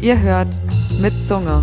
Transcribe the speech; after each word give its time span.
Ihr 0.00 0.20
hört 0.20 0.60
mit 1.00 1.12
Zunge. 1.26 1.62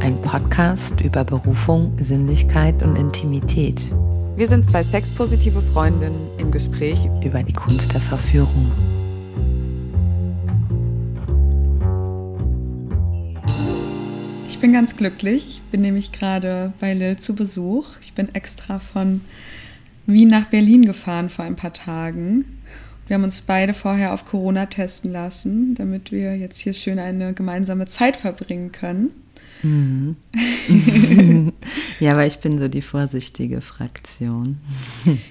Ein 0.00 0.20
Podcast 0.22 1.00
über 1.02 1.22
Berufung, 1.22 1.92
Sinnlichkeit 2.00 2.82
und 2.82 2.96
Intimität. 2.96 3.92
Wir 4.36 4.46
sind 4.46 4.66
zwei 4.66 4.82
sexpositive 4.82 5.60
Freundinnen 5.60 6.28
im 6.38 6.50
Gespräch 6.50 6.98
über 7.22 7.42
die 7.42 7.52
Kunst 7.52 7.92
der 7.92 8.00
Verführung. 8.00 8.72
Ich 14.48 14.58
bin 14.60 14.72
ganz 14.72 14.96
glücklich. 14.96 15.46
Ich 15.46 15.62
bin 15.70 15.82
nämlich 15.82 16.10
gerade 16.10 16.72
bei 16.80 16.94
Lil 16.94 17.18
zu 17.18 17.34
Besuch. 17.34 17.96
Ich 18.00 18.14
bin 18.14 18.34
extra 18.34 18.78
von 18.78 19.20
Wien 20.06 20.28
nach 20.28 20.46
Berlin 20.46 20.86
gefahren 20.86 21.28
vor 21.28 21.44
ein 21.44 21.56
paar 21.56 21.72
Tagen. 21.72 22.53
Wir 23.06 23.14
haben 23.14 23.24
uns 23.24 23.42
beide 23.42 23.74
vorher 23.74 24.14
auf 24.14 24.24
Corona 24.24 24.66
testen 24.66 25.12
lassen, 25.12 25.74
damit 25.74 26.10
wir 26.10 26.36
jetzt 26.36 26.58
hier 26.58 26.72
schön 26.72 26.98
eine 26.98 27.34
gemeinsame 27.34 27.86
Zeit 27.86 28.16
verbringen 28.16 28.72
können. 28.72 29.10
Mhm. 29.62 30.16
ja, 32.00 32.12
aber 32.12 32.26
ich 32.26 32.38
bin 32.38 32.58
so 32.58 32.68
die 32.68 32.82
vorsichtige 32.82 33.60
Fraktion. 33.60 34.58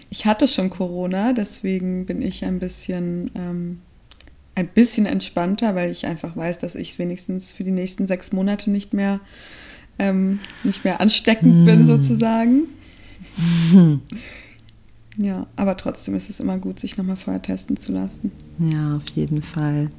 Ich 0.09 0.25
hatte 0.25 0.47
schon 0.47 0.69
Corona, 0.69 1.33
deswegen 1.33 2.05
bin 2.05 2.21
ich 2.21 2.43
ein 2.43 2.59
bisschen, 2.59 3.31
ähm, 3.35 3.79
ein 4.55 4.67
bisschen 4.67 5.05
entspannter, 5.05 5.75
weil 5.75 5.91
ich 5.91 6.05
einfach 6.05 6.35
weiß, 6.35 6.59
dass 6.59 6.75
ich 6.75 6.97
wenigstens 6.99 7.53
für 7.53 7.63
die 7.63 7.71
nächsten 7.71 8.07
sechs 8.07 8.31
Monate 8.31 8.71
nicht 8.71 8.93
mehr, 8.93 9.19
ähm, 9.99 10.39
nicht 10.63 10.83
mehr 10.83 10.99
ansteckend 10.99 11.61
mhm. 11.61 11.65
bin, 11.65 11.85
sozusagen. 11.85 12.61
Ja, 15.17 15.47
aber 15.55 15.77
trotzdem 15.77 16.15
ist 16.15 16.29
es 16.29 16.39
immer 16.39 16.57
gut, 16.57 16.79
sich 16.79 16.97
nochmal 16.97 17.17
vorher 17.17 17.41
testen 17.41 17.77
zu 17.77 17.91
lassen. 17.91 18.31
Ja, 18.59 18.97
auf 18.97 19.07
jeden 19.09 19.41
Fall. 19.41 19.89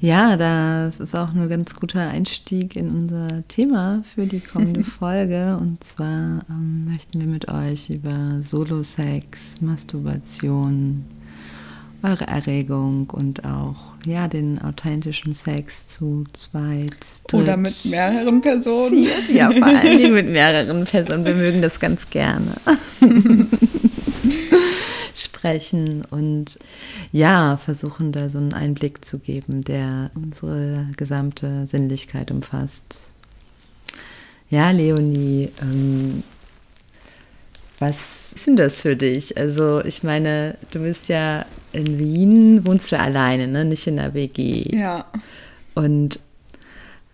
Ja, 0.00 0.36
das 0.36 1.00
ist 1.00 1.16
auch 1.16 1.32
ein 1.34 1.48
ganz 1.48 1.74
guter 1.76 2.08
Einstieg 2.08 2.76
in 2.76 2.90
unser 2.90 3.46
Thema 3.48 4.02
für 4.14 4.26
die 4.26 4.40
kommende 4.40 4.84
Folge. 4.84 5.56
Und 5.58 5.82
zwar 5.82 6.44
ähm, 6.50 6.90
möchten 6.90 7.20
wir 7.20 7.26
mit 7.26 7.48
euch 7.48 7.88
über 7.90 8.40
Solo-Sex, 8.42 9.62
Masturbation, 9.62 11.04
eure 12.02 12.26
Erregung 12.26 13.08
und 13.10 13.46
auch 13.46 13.94
ja 14.04 14.28
den 14.28 14.60
authentischen 14.60 15.34
Sex 15.34 15.88
zu 15.88 16.24
zweit. 16.34 16.96
Dritt, 17.28 17.42
Oder 17.42 17.56
mit 17.56 17.86
mehreren 17.86 18.42
Personen. 18.42 18.90
Vier, 19.04 19.34
ja, 19.34 19.50
vor 19.50 19.66
allen 19.66 19.98
Dingen 19.98 20.12
mit 20.12 20.28
mehreren 20.28 20.84
Personen. 20.84 21.24
Wir 21.24 21.34
mögen 21.34 21.62
das 21.62 21.80
ganz 21.80 22.10
gerne. 22.10 22.52
sprechen 25.14 26.02
und 26.10 26.58
ja, 27.12 27.56
versuchen 27.56 28.12
da 28.12 28.28
so 28.28 28.38
einen 28.38 28.52
Einblick 28.52 29.04
zu 29.04 29.18
geben, 29.18 29.62
der 29.62 30.10
unsere 30.14 30.88
gesamte 30.96 31.66
Sinnlichkeit 31.66 32.30
umfasst. 32.30 33.00
Ja, 34.50 34.70
Leonie, 34.70 35.50
ähm, 35.62 36.22
was 37.78 38.32
ist 38.32 38.46
denn 38.46 38.56
das 38.56 38.80
für 38.80 38.96
dich? 38.96 39.36
Also, 39.36 39.84
ich 39.84 40.02
meine, 40.02 40.56
du 40.70 40.80
bist 40.80 41.08
ja 41.08 41.44
in 41.72 41.98
Wien, 41.98 42.64
wohnst 42.64 42.92
du 42.92 42.98
alleine, 42.98 43.48
ne? 43.48 43.64
Nicht 43.64 43.86
in 43.86 43.96
der 43.96 44.14
WG. 44.14 44.76
Ja. 44.76 45.06
Und 45.74 46.20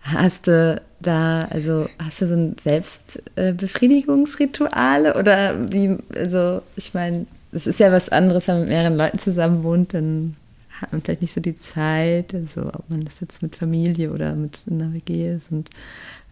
hast 0.01 0.47
du 0.47 0.81
da, 1.01 1.47
also 1.49 1.89
hast 1.99 2.21
du 2.21 2.27
so 2.27 2.35
ein 2.35 2.55
Selbstbefriedigungsrituale 2.59 5.15
oder 5.15 5.71
wie, 5.71 5.97
also 6.15 6.61
ich 6.75 6.93
meine, 6.93 7.25
es 7.51 7.65
ist 7.67 7.79
ja 7.79 7.91
was 7.91 8.09
anderes, 8.09 8.47
wenn 8.47 8.55
man 8.55 8.61
mit 8.61 8.69
mehreren 8.69 8.97
Leuten 8.97 9.19
zusammen 9.19 9.63
wohnt, 9.63 9.93
dann 9.93 10.35
hat 10.81 10.91
man 10.91 11.01
vielleicht 11.01 11.21
nicht 11.21 11.33
so 11.33 11.41
die 11.41 11.57
Zeit, 11.57 12.33
also 12.33 12.67
ob 12.67 12.89
man 12.89 13.05
das 13.05 13.19
jetzt 13.19 13.43
mit 13.43 13.55
Familie 13.55 14.11
oder 14.11 14.35
mit 14.35 14.59
einer 14.69 14.93
WG 14.93 15.35
ist 15.35 15.51
und 15.51 15.69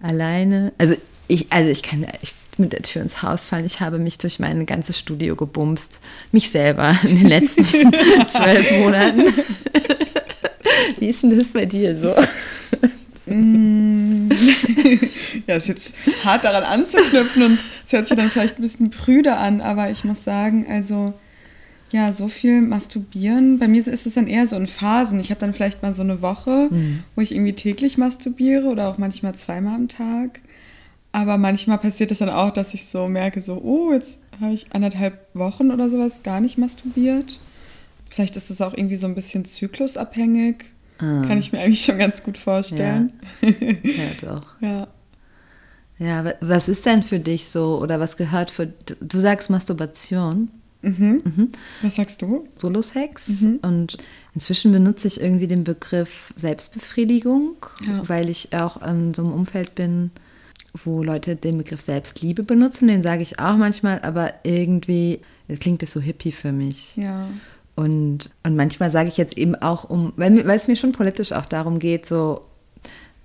alleine. 0.02 0.74
Also 0.78 0.96
ich, 1.28 1.52
also 1.52 1.70
ich 1.70 1.84
kann 1.84 2.06
ich, 2.22 2.34
mit 2.58 2.74
der 2.74 2.82
Tür 2.82 3.02
ins 3.02 3.24
Haus 3.24 3.46
fallen. 3.46 3.66
Ich 3.66 3.80
habe 3.80 4.00
mich 4.00 4.18
durch 4.18 4.40
mein 4.40 4.66
ganzes 4.66 5.00
Studio 5.00 5.36
gebumst. 5.36 6.00
Mich 6.32 6.50
selber 6.50 6.98
in 7.04 7.16
den 7.16 7.28
letzten 7.28 7.66
zwölf 7.66 8.72
Monaten. 8.80 9.24
Wie 11.00 11.08
ist 11.08 11.24
denn 11.24 11.38
das 11.38 11.50
bei 11.50 11.66
dir 11.66 11.98
so? 11.98 12.14
Ja, 15.48 15.56
ist 15.56 15.68
jetzt 15.68 15.96
hart 16.24 16.44
daran 16.44 16.64
anzuknüpfen 16.64 17.44
und 17.44 17.60
es 17.86 17.94
hört 17.94 18.08
sich 18.08 18.18
dann 18.18 18.30
vielleicht 18.30 18.60
ein 18.60 18.62
bisschen 18.62 18.90
prüde 18.90 19.38
an, 19.38 19.62
aber 19.62 19.90
ich 19.90 20.04
muss 20.04 20.24
sagen, 20.24 20.66
also 20.70 21.14
ja, 21.92 22.14
so 22.14 22.28
viel 22.28 22.62
masturbieren. 22.62 23.58
Bei 23.58 23.68
mir 23.68 23.80
ist 23.80 24.06
es 24.06 24.14
dann 24.14 24.28
eher 24.28 24.46
so 24.46 24.56
in 24.56 24.68
Phasen. 24.68 25.20
Ich 25.20 25.32
habe 25.32 25.40
dann 25.40 25.54
vielleicht 25.54 25.82
mal 25.82 25.94
so 25.94 26.04
eine 26.04 26.22
Woche, 26.22 26.68
mhm. 26.70 27.04
wo 27.16 27.22
ich 27.22 27.34
irgendwie 27.34 27.54
täglich 27.54 27.98
masturbiere 27.98 28.68
oder 28.68 28.90
auch 28.90 28.98
manchmal 28.98 29.34
zweimal 29.34 29.76
am 29.76 29.88
Tag. 29.88 30.42
Aber 31.12 31.38
manchmal 31.38 31.80
passiert 31.80 32.12
es 32.12 32.20
dann 32.20 32.30
auch, 32.30 32.52
dass 32.52 32.74
ich 32.76 32.86
so 32.86 33.08
merke, 33.08 33.42
so, 33.42 33.60
oh, 33.64 33.92
jetzt 33.92 34.20
habe 34.40 34.54
ich 34.54 34.68
anderthalb 34.72 35.26
Wochen 35.34 35.72
oder 35.72 35.90
sowas 35.90 36.22
gar 36.22 36.40
nicht 36.40 36.60
masturbiert. 36.60 37.40
Vielleicht 38.10 38.36
ist 38.36 38.52
es 38.52 38.62
auch 38.62 38.74
irgendwie 38.76 38.96
so 38.96 39.08
ein 39.08 39.16
bisschen 39.16 39.46
zyklusabhängig. 39.46 40.66
Ah. 41.00 41.24
Kann 41.28 41.38
ich 41.38 41.52
mir 41.52 41.60
eigentlich 41.60 41.84
schon 41.84 41.98
ganz 41.98 42.24
gut 42.24 42.38
vorstellen. 42.38 43.14
Ja, 43.42 43.50
ja 43.50 44.10
doch. 44.22 44.46
ja. 44.62 44.88
Ja, 45.98 46.34
was 46.40 46.70
ist 46.70 46.86
denn 46.86 47.04
für 47.04 47.20
dich 47.20 47.50
so 47.50 47.80
oder 47.82 48.00
was 48.00 48.16
gehört 48.16 48.50
für, 48.50 48.68
du 48.68 49.20
sagst 49.20 49.50
Masturbation. 49.50 50.50
Mhm. 50.82 51.22
Mhm. 51.26 51.50
Was 51.82 51.98
sagst 51.98 52.22
du? 52.22 52.48
Solo-Sex. 52.56 53.42
Mhm. 53.42 53.60
Und 53.62 53.98
inzwischen 54.34 54.72
benutze 54.72 55.10
ich 55.10 55.20
irgendwie 55.20 55.48
den 55.48 55.66
Begriff 55.66 56.34
Selbstbefriedigung, 56.38 57.58
ja. 57.86 58.08
weil 58.08 58.30
ich 58.30 58.54
auch 58.54 58.82
in 58.82 59.14
so 59.14 59.24
einem 59.24 59.34
Umfeld 59.34 59.76
bin, 59.76 60.12
wo 60.74 61.04
Leute 61.04 61.36
den 61.36 61.58
Begriff 61.58 61.82
Selbstliebe 61.82 62.44
benutzen. 62.44 62.88
Den 62.88 63.04
sage 63.04 63.24
ich 63.24 63.40
auch 63.40 63.58
manchmal, 63.58 64.00
aber 64.02 64.34
irgendwie 64.44 65.20
klingt 65.60 65.82
das 65.82 65.92
so 65.92 66.00
hippie 66.00 66.32
für 66.32 66.54
mich. 66.54 66.96
Ja. 66.96 67.28
Und, 67.80 68.32
und 68.44 68.58
manchmal 68.58 68.92
sage 68.92 69.08
ich 69.08 69.16
jetzt 69.16 69.38
eben 69.38 69.56
auch 69.56 69.90
um, 69.90 70.12
weil, 70.18 70.46
weil 70.46 70.58
es 70.58 70.68
mir 70.68 70.76
schon 70.76 70.92
politisch 70.92 71.32
auch 71.32 71.46
darum 71.46 71.80
geht, 71.80 72.06
so 72.06 72.42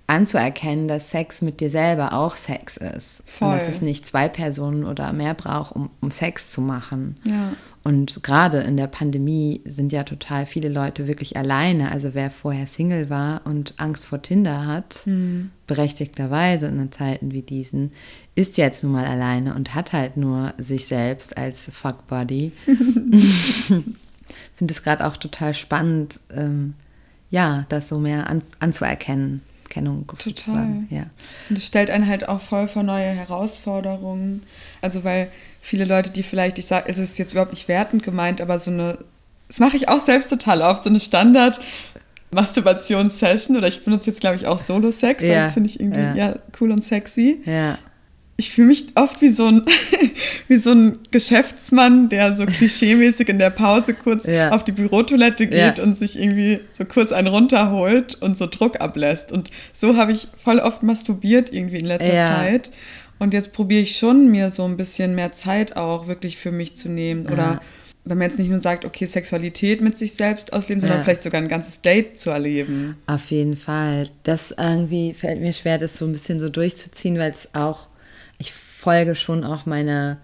anzuerkennen, 0.07 0.87
dass 0.87 1.11
Sex 1.11 1.41
mit 1.41 1.59
dir 1.59 1.69
selber 1.69 2.13
auch 2.13 2.37
Sex 2.37 2.77
ist. 2.77 3.21
Voll. 3.25 3.49
Und 3.49 3.55
dass 3.55 3.67
es 3.67 3.81
nicht 3.81 4.07
zwei 4.07 4.29
Personen 4.29 4.85
oder 4.85 5.11
mehr 5.11 5.33
braucht, 5.33 5.75
um, 5.75 5.89
um 5.99 6.09
Sex 6.09 6.51
zu 6.51 6.61
machen. 6.61 7.17
Ja. 7.25 7.51
Und 7.83 8.23
gerade 8.23 8.59
in 8.59 8.77
der 8.77 8.87
Pandemie 8.87 9.59
sind 9.65 9.91
ja 9.91 10.03
total 10.03 10.45
viele 10.45 10.69
Leute 10.69 11.05
wirklich 11.05 11.35
alleine. 11.35 11.91
Also 11.91 12.13
wer 12.13 12.29
vorher 12.29 12.65
Single 12.65 13.09
war 13.09 13.41
und 13.43 13.73
Angst 13.75 14.07
vor 14.07 14.21
Tinder 14.21 14.65
hat, 14.65 15.01
mhm. 15.05 15.51
berechtigterweise 15.67 16.67
in 16.67 16.93
Zeiten 16.93 17.33
wie 17.33 17.41
diesen, 17.41 17.91
ist 18.35 18.55
jetzt 18.55 18.85
nun 18.85 18.93
mal 18.93 19.05
alleine 19.05 19.53
und 19.53 19.75
hat 19.75 19.91
halt 19.91 20.15
nur 20.15 20.53
sich 20.57 20.87
selbst 20.87 21.35
als 21.35 21.69
Fuckbody. 21.73 22.53
finde 24.55 24.73
es 24.73 24.83
gerade 24.83 25.05
auch 25.05 25.17
total 25.17 25.53
spannend, 25.53 26.19
ähm, 26.35 26.73
ja, 27.29 27.65
das 27.69 27.89
so 27.89 27.99
mehr 27.99 28.27
an, 28.27 28.41
anzuerkennen. 28.59 29.41
Kennung. 29.67 30.07
Total. 30.19 30.85
Ja. 30.89 31.07
Und 31.49 31.57
es 31.57 31.65
stellt 31.65 31.89
einen 31.89 32.07
halt 32.07 32.29
auch 32.29 32.39
voll 32.39 32.67
vor 32.69 32.83
neue 32.83 33.07
Herausforderungen. 33.07 34.43
Also 34.81 35.03
weil 35.03 35.29
viele 35.59 35.83
Leute, 35.83 36.11
die 36.11 36.23
vielleicht, 36.23 36.59
ich 36.59 36.67
sage, 36.67 36.87
also 36.87 37.01
es 37.01 37.09
ist 37.09 37.17
jetzt 37.17 37.33
überhaupt 37.33 37.51
nicht 37.51 37.67
wertend 37.67 38.03
gemeint, 38.03 38.39
aber 38.39 38.57
so 38.57 38.71
eine, 38.71 38.99
das 39.49 39.59
mache 39.59 39.75
ich 39.75 39.89
auch 39.89 39.99
selbst 39.99 40.29
total 40.29 40.61
oft, 40.61 40.83
so 40.83 40.89
eine 40.89 40.99
Standard- 40.99 41.59
Masturbationssession 42.31 43.55
oder 43.55 43.67
ich 43.67 43.85
benutze 43.85 44.09
jetzt, 44.09 44.19
glaube 44.19 44.35
ich, 44.35 44.45
auch 44.45 44.59
Solo-Sex, 44.59 45.23
ja. 45.23 45.43
das 45.43 45.53
finde 45.53 45.69
ich 45.69 45.79
irgendwie 45.79 46.01
ja. 46.01 46.15
ja. 46.15 46.35
cool 46.59 46.71
und 46.71 46.83
sexy. 46.83 47.41
Ja 47.45 47.77
ich 48.37 48.51
fühle 48.51 48.67
mich 48.67 48.87
oft 48.95 49.21
wie 49.21 49.29
so, 49.29 49.47
ein, 49.47 49.63
wie 50.47 50.57
so 50.57 50.71
ein 50.71 50.99
Geschäftsmann, 51.11 52.09
der 52.09 52.35
so 52.35 52.45
klischeemäßig 52.45 53.29
in 53.29 53.39
der 53.39 53.49
Pause 53.49 53.93
kurz 53.93 54.25
ja. 54.25 54.51
auf 54.51 54.63
die 54.63 54.73
Bürotoilette 54.73 55.47
geht 55.47 55.77
ja. 55.77 55.83
und 55.83 55.97
sich 55.97 56.19
irgendwie 56.19 56.59
so 56.77 56.83
kurz 56.83 57.13
einen 57.13 57.27
runterholt 57.27 58.15
und 58.15 58.37
so 58.37 58.45
Druck 58.47 58.81
ablässt. 58.81 59.31
Und 59.31 59.51
so 59.73 59.95
habe 59.95 60.11
ich 60.11 60.27
voll 60.35 60.59
oft 60.59 60.83
masturbiert 60.83 61.53
irgendwie 61.53 61.77
in 61.77 61.85
letzter 61.85 62.13
ja. 62.13 62.27
Zeit. 62.27 62.71
Und 63.19 63.33
jetzt 63.33 63.53
probiere 63.53 63.81
ich 63.81 63.97
schon, 63.97 64.29
mir 64.29 64.49
so 64.49 64.65
ein 64.65 64.75
bisschen 64.75 65.15
mehr 65.15 65.31
Zeit 65.31 65.77
auch 65.77 66.07
wirklich 66.07 66.37
für 66.37 66.51
mich 66.51 66.75
zu 66.75 66.89
nehmen. 66.89 67.27
Oder 67.27 67.61
wenn 68.03 68.17
man 68.17 68.29
jetzt 68.29 68.37
nicht 68.37 68.49
nur 68.49 68.59
sagt, 68.59 68.83
okay, 68.83 69.05
Sexualität 69.05 69.79
mit 69.79 69.97
sich 69.97 70.13
selbst 70.13 70.51
ausleben, 70.51 70.81
sondern 70.81 71.01
vielleicht 71.01 71.23
sogar 71.23 71.41
ein 71.41 71.47
ganzes 71.47 71.81
Date 71.81 72.19
zu 72.19 72.31
erleben. 72.31 72.97
Auf 73.07 73.31
jeden 73.31 73.55
Fall. 73.55 74.09
Das 74.23 74.53
irgendwie 74.57 75.13
fällt 75.13 75.39
mir 75.39 75.53
schwer, 75.53 75.77
das 75.77 75.97
so 75.97 76.05
ein 76.05 76.11
bisschen 76.11 76.39
so 76.39 76.49
durchzuziehen, 76.49 77.17
weil 77.17 77.31
es 77.31 77.49
auch 77.55 77.87
folge 78.85 79.15
schon 79.15 79.43
auch 79.43 79.65
meiner, 79.65 80.17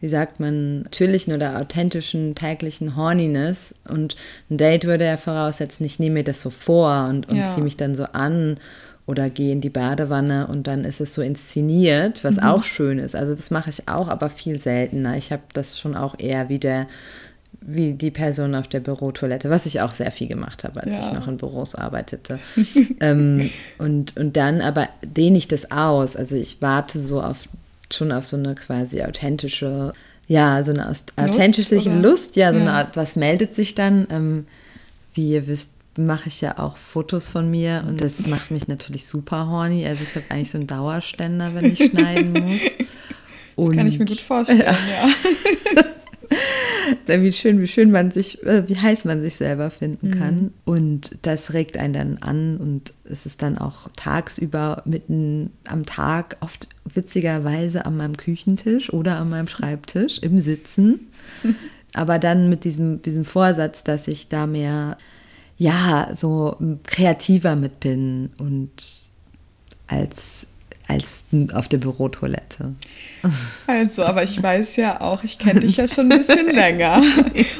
wie 0.00 0.08
sagt 0.08 0.40
man, 0.40 0.82
natürlichen 0.82 1.32
oder 1.32 1.58
authentischen 1.58 2.34
täglichen 2.34 2.96
Horniness. 2.96 3.74
Und 3.88 4.16
ein 4.50 4.58
Date 4.58 4.84
würde 4.84 5.04
ja 5.04 5.16
voraussetzen, 5.16 5.86
ich 5.86 5.98
nehme 6.00 6.14
mir 6.14 6.24
das 6.24 6.40
so 6.40 6.50
vor 6.50 7.06
und, 7.08 7.30
und 7.30 7.38
ja. 7.38 7.44
ziehe 7.44 7.62
mich 7.62 7.76
dann 7.76 7.94
so 7.94 8.04
an 8.04 8.58
oder 9.06 9.30
gehe 9.30 9.52
in 9.52 9.60
die 9.60 9.70
Badewanne 9.70 10.48
und 10.48 10.66
dann 10.66 10.84
ist 10.84 11.00
es 11.00 11.14
so 11.14 11.22
inszeniert, 11.22 12.24
was 12.24 12.36
mhm. 12.36 12.42
auch 12.42 12.64
schön 12.64 12.98
ist. 12.98 13.14
Also 13.14 13.34
das 13.34 13.50
mache 13.50 13.70
ich 13.70 13.88
auch, 13.88 14.08
aber 14.08 14.28
viel 14.28 14.60
seltener. 14.60 15.16
Ich 15.16 15.32
habe 15.32 15.42
das 15.54 15.78
schon 15.78 15.94
auch 15.94 16.18
eher 16.18 16.48
wie 16.48 16.58
der 16.58 16.88
wie 17.60 17.92
die 17.92 18.10
Person 18.10 18.54
auf 18.54 18.68
der 18.68 18.80
Bürotoilette, 18.80 19.50
was 19.50 19.66
ich 19.66 19.80
auch 19.80 19.92
sehr 19.92 20.10
viel 20.10 20.28
gemacht 20.28 20.64
habe, 20.64 20.82
als 20.82 20.96
Ja. 20.96 21.06
ich 21.06 21.12
noch 21.12 21.26
in 21.26 21.38
Büros 21.38 21.74
arbeitete. 21.74 22.38
ähm, 23.00 23.50
und, 23.78 24.16
und 24.16 24.36
dann 24.36 24.60
aber 24.60 24.88
dehne 25.02 25.38
ich 25.38 25.48
das 25.48 25.70
aus. 25.70 26.16
Also 26.16 26.36
ich 26.36 26.62
warte 26.62 27.02
so 27.02 27.20
auf 27.20 27.48
schon 27.92 28.12
auf 28.12 28.26
so 28.26 28.36
eine 28.36 28.54
quasi 28.54 29.02
authentische, 29.02 29.92
ja, 30.26 30.62
so 30.62 30.72
eine 30.72 30.88
authentische 31.16 31.76
oder? 31.80 31.94
Lust, 31.94 32.36
ja, 32.36 32.52
so 32.52 32.58
Ja. 32.58 32.64
eine 32.64 32.72
Art, 32.74 32.96
was 32.96 33.16
meldet 33.16 33.54
sich 33.54 33.74
dann? 33.74 34.06
Ähm, 34.10 34.46
wie 35.14 35.30
ihr 35.32 35.46
wisst, 35.46 35.70
mache 35.96 36.28
ich 36.28 36.40
ja 36.40 36.58
auch 36.58 36.76
Fotos 36.76 37.28
von 37.28 37.50
mir 37.50 37.84
und 37.88 38.00
das 38.00 38.26
macht 38.26 38.50
mich 38.52 38.68
natürlich 38.68 39.06
super 39.06 39.48
horny. 39.48 39.84
Also 39.86 40.02
ich 40.04 40.14
habe 40.14 40.26
eigentlich 40.28 40.50
so 40.50 40.58
einen 40.58 40.66
Dauerständer, 40.68 41.54
wenn 41.54 41.72
ich 41.72 41.86
schneiden 41.90 42.32
muss. 42.46 42.60
Das 43.56 43.74
kann 43.76 43.86
ich 43.88 43.94
mir 43.98 44.02
Und- 44.02 44.08
gut 44.10 44.20
vorstellen, 44.20 44.60
ja. 44.66 45.08
Sehr, 45.74 45.94
wie 47.06 47.32
schön, 47.32 47.60
wie 47.60 47.66
schön 47.66 47.90
man 47.90 48.10
sich, 48.10 48.42
äh, 48.44 48.68
wie 48.68 48.76
heiß 48.76 49.04
man 49.04 49.22
sich 49.22 49.36
selber 49.36 49.70
finden 49.70 50.08
Mhm. 50.08 50.12
kann. 50.12 50.50
Und 50.64 51.10
das 51.22 51.52
regt 51.52 51.76
einen 51.76 51.92
dann 51.94 52.18
an 52.18 52.56
und 52.58 52.94
es 53.04 53.26
ist 53.26 53.42
dann 53.42 53.58
auch 53.58 53.88
tagsüber 53.96 54.82
mitten 54.84 55.50
am 55.66 55.86
Tag, 55.86 56.36
oft 56.40 56.68
witzigerweise 56.84 57.86
an 57.86 57.96
meinem 57.96 58.16
Küchentisch 58.16 58.92
oder 58.92 59.16
an 59.18 59.30
meinem 59.30 59.48
Schreibtisch 59.48 60.18
im 60.18 60.38
Sitzen. 60.38 61.08
Aber 61.94 62.18
dann 62.18 62.48
mit 62.48 62.64
diesem, 62.64 63.00
diesem 63.02 63.24
Vorsatz, 63.24 63.82
dass 63.82 64.08
ich 64.08 64.28
da 64.28 64.46
mehr, 64.46 64.98
ja, 65.56 66.10
so 66.14 66.56
kreativer 66.84 67.56
mit 67.56 67.80
bin 67.80 68.30
und 68.38 68.70
als, 69.86 70.46
als 70.88 71.24
auf 71.52 71.68
der 71.68 71.76
Bürotoilette. 71.76 72.72
Also, 73.66 74.04
aber 74.04 74.22
ich 74.22 74.42
weiß 74.42 74.76
ja 74.76 75.02
auch, 75.02 75.22
ich 75.22 75.38
kenne 75.38 75.60
dich 75.60 75.76
ja 75.76 75.86
schon 75.86 76.10
ein 76.10 76.18
bisschen 76.18 76.48
länger. 76.48 77.02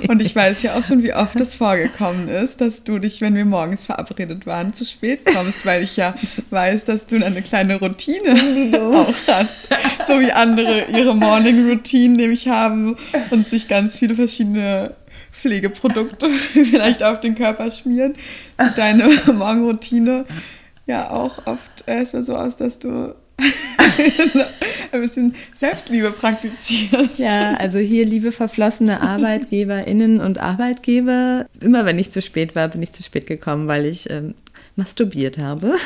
Und 0.08 0.22
ich 0.22 0.34
weiß 0.34 0.62
ja 0.62 0.74
auch 0.74 0.82
schon, 0.82 1.02
wie 1.02 1.12
oft 1.12 1.38
es 1.38 1.54
vorgekommen 1.54 2.28
ist, 2.28 2.62
dass 2.62 2.84
du 2.84 2.98
dich, 2.98 3.20
wenn 3.20 3.34
wir 3.34 3.44
morgens 3.44 3.84
verabredet 3.84 4.46
waren, 4.46 4.72
zu 4.72 4.86
spät 4.86 5.26
kommst, 5.26 5.66
weil 5.66 5.82
ich 5.82 5.98
ja 5.98 6.14
weiß, 6.48 6.86
dass 6.86 7.06
du 7.06 7.22
eine 7.22 7.42
kleine 7.42 7.78
Routine 7.78 8.32
auch 8.80 9.14
hast. 9.26 9.68
So 10.06 10.18
wie 10.20 10.32
andere 10.32 10.86
ihre 10.86 11.14
Morning 11.14 11.68
Routine 11.68 12.16
nämlich 12.16 12.48
haben 12.48 12.96
und 13.30 13.46
sich 13.46 13.68
ganz 13.68 13.98
viele 13.98 14.14
verschiedene 14.14 14.94
Pflegeprodukte 15.32 16.30
vielleicht 16.64 17.02
auf 17.02 17.20
den 17.20 17.34
Körper 17.34 17.70
schmieren. 17.70 18.14
Deine 18.76 19.08
Morgenroutine 19.32 20.24
ja 20.88 21.10
auch 21.10 21.46
oft 21.46 21.84
erstmal 21.86 22.24
so 22.24 22.34
aus, 22.34 22.56
dass 22.56 22.80
du 22.80 23.14
ein 24.92 25.00
bisschen 25.00 25.34
Selbstliebe 25.54 26.10
praktizierst. 26.10 27.20
Ja, 27.20 27.54
also 27.54 27.78
hier, 27.78 28.04
liebe 28.04 28.32
verflossene 28.32 29.00
ArbeitgeberInnen 29.00 30.20
und 30.20 30.38
Arbeitgeber, 30.38 31.46
immer 31.60 31.84
wenn 31.84 32.00
ich 32.00 32.10
zu 32.10 32.20
spät 32.20 32.56
war, 32.56 32.66
bin 32.68 32.82
ich 32.82 32.90
zu 32.92 33.04
spät 33.04 33.28
gekommen, 33.28 33.68
weil 33.68 33.86
ich 33.86 34.10
ähm, 34.10 34.34
masturbiert 34.74 35.38
habe. 35.38 35.76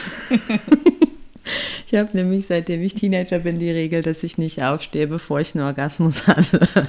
ich 1.86 1.98
habe 1.98 2.16
nämlich, 2.16 2.46
seitdem 2.46 2.80
ich 2.82 2.94
Teenager 2.94 3.40
bin, 3.40 3.58
die 3.58 3.70
Regel, 3.70 4.02
dass 4.02 4.22
ich 4.22 4.38
nicht 4.38 4.62
aufstehe, 4.62 5.08
bevor 5.08 5.40
ich 5.40 5.54
einen 5.54 5.64
Orgasmus 5.64 6.26
hatte. 6.26 6.66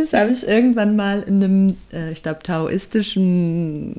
Das 0.00 0.14
habe 0.14 0.30
ich 0.30 0.48
irgendwann 0.48 0.96
mal 0.96 1.22
in 1.22 1.44
einem, 1.44 1.76
äh, 1.92 2.12
ich 2.12 2.22
glaube, 2.22 2.42
taoistischen 2.42 3.94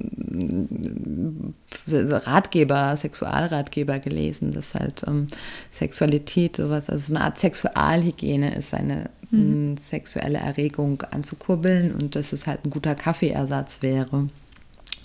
so 1.85 2.15
Ratgeber, 2.15 2.97
Sexualratgeber 2.97 3.99
gelesen, 3.99 4.51
dass 4.51 4.73
halt 4.73 5.03
ähm, 5.07 5.27
Sexualität 5.71 6.57
sowas, 6.57 6.89
also 6.89 7.09
so 7.09 7.15
eine 7.15 7.23
Art 7.23 7.37
Sexualhygiene 7.37 8.55
ist, 8.55 8.73
eine 8.73 9.11
mh, 9.29 9.79
sexuelle 9.79 10.39
Erregung 10.39 11.03
anzukurbeln 11.03 11.93
und 11.93 12.15
dass 12.15 12.33
es 12.33 12.47
halt 12.47 12.65
ein 12.65 12.71
guter 12.71 12.95
Kaffeeersatz 12.95 13.83
wäre. 13.83 14.27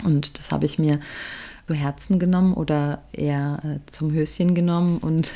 Und 0.03 0.39
das 0.39 0.51
habe 0.51 0.65
ich 0.65 0.79
mir 0.79 0.99
zu 1.67 1.75
Herzen 1.75 2.17
genommen 2.17 2.55
oder 2.55 3.03
eher 3.13 3.59
äh, 3.63 3.91
zum 3.91 4.13
Höschen 4.13 4.55
genommen 4.55 4.97
und 4.97 5.31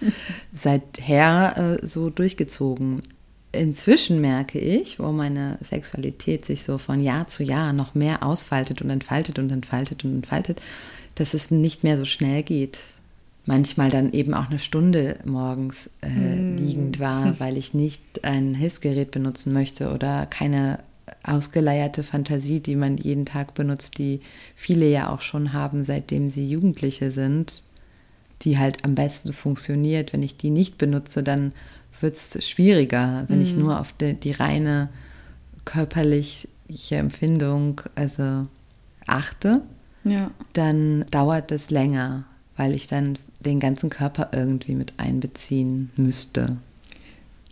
seither 0.54 1.78
äh, 1.82 1.86
so 1.86 2.08
durchgezogen. 2.08 3.02
Inzwischen 3.52 4.20
merke 4.22 4.58
ich, 4.58 4.98
wo 4.98 5.12
meine 5.12 5.58
Sexualität 5.60 6.46
sich 6.46 6.62
so 6.62 6.78
von 6.78 7.00
Jahr 7.00 7.28
zu 7.28 7.44
Jahr 7.44 7.74
noch 7.74 7.94
mehr 7.94 8.22
ausfaltet 8.22 8.80
und 8.80 8.88
entfaltet 8.88 9.38
und 9.38 9.50
entfaltet 9.50 10.04
und 10.04 10.14
entfaltet, 10.14 10.62
dass 11.16 11.34
es 11.34 11.50
nicht 11.50 11.84
mehr 11.84 11.98
so 11.98 12.06
schnell 12.06 12.42
geht. 12.42 12.78
Manchmal 13.44 13.90
dann 13.90 14.12
eben 14.12 14.32
auch 14.32 14.48
eine 14.48 14.58
Stunde 14.58 15.18
morgens 15.24 15.90
äh, 16.00 16.56
liegend 16.56 16.98
war, 16.98 17.34
weil 17.40 17.58
ich 17.58 17.74
nicht 17.74 18.24
ein 18.24 18.54
Hilfsgerät 18.54 19.10
benutzen 19.10 19.52
möchte 19.52 19.92
oder 19.92 20.24
keine 20.26 20.78
ausgeleierte 21.24 22.02
Fantasie, 22.04 22.60
die 22.60 22.76
man 22.76 22.96
jeden 22.96 23.26
Tag 23.26 23.54
benutzt, 23.54 23.98
die 23.98 24.20
viele 24.56 24.88
ja 24.88 25.10
auch 25.10 25.20
schon 25.20 25.52
haben, 25.52 25.84
seitdem 25.84 26.30
sie 26.30 26.48
Jugendliche 26.48 27.10
sind, 27.10 27.64
die 28.42 28.58
halt 28.58 28.84
am 28.84 28.94
besten 28.94 29.32
funktioniert. 29.32 30.12
Wenn 30.12 30.22
ich 30.22 30.36
die 30.36 30.50
nicht 30.50 30.78
benutze, 30.78 31.22
dann 31.22 31.52
wird 32.02 32.16
es 32.16 32.46
schwieriger, 32.48 33.24
wenn 33.28 33.40
ich 33.40 33.56
nur 33.56 33.80
auf 33.80 33.92
die, 33.92 34.14
die 34.14 34.32
reine 34.32 34.88
körperliche 35.64 36.48
Empfindung 36.96 37.80
also 37.94 38.46
achte, 39.06 39.62
Ja. 40.04 40.30
dann 40.52 41.04
dauert 41.10 41.50
es 41.52 41.70
länger, 41.70 42.24
weil 42.56 42.74
ich 42.74 42.86
dann 42.88 43.18
den 43.40 43.60
ganzen 43.60 43.90
Körper 43.90 44.30
irgendwie 44.32 44.74
mit 44.74 44.94
einbeziehen 44.98 45.90
müsste. 45.96 46.56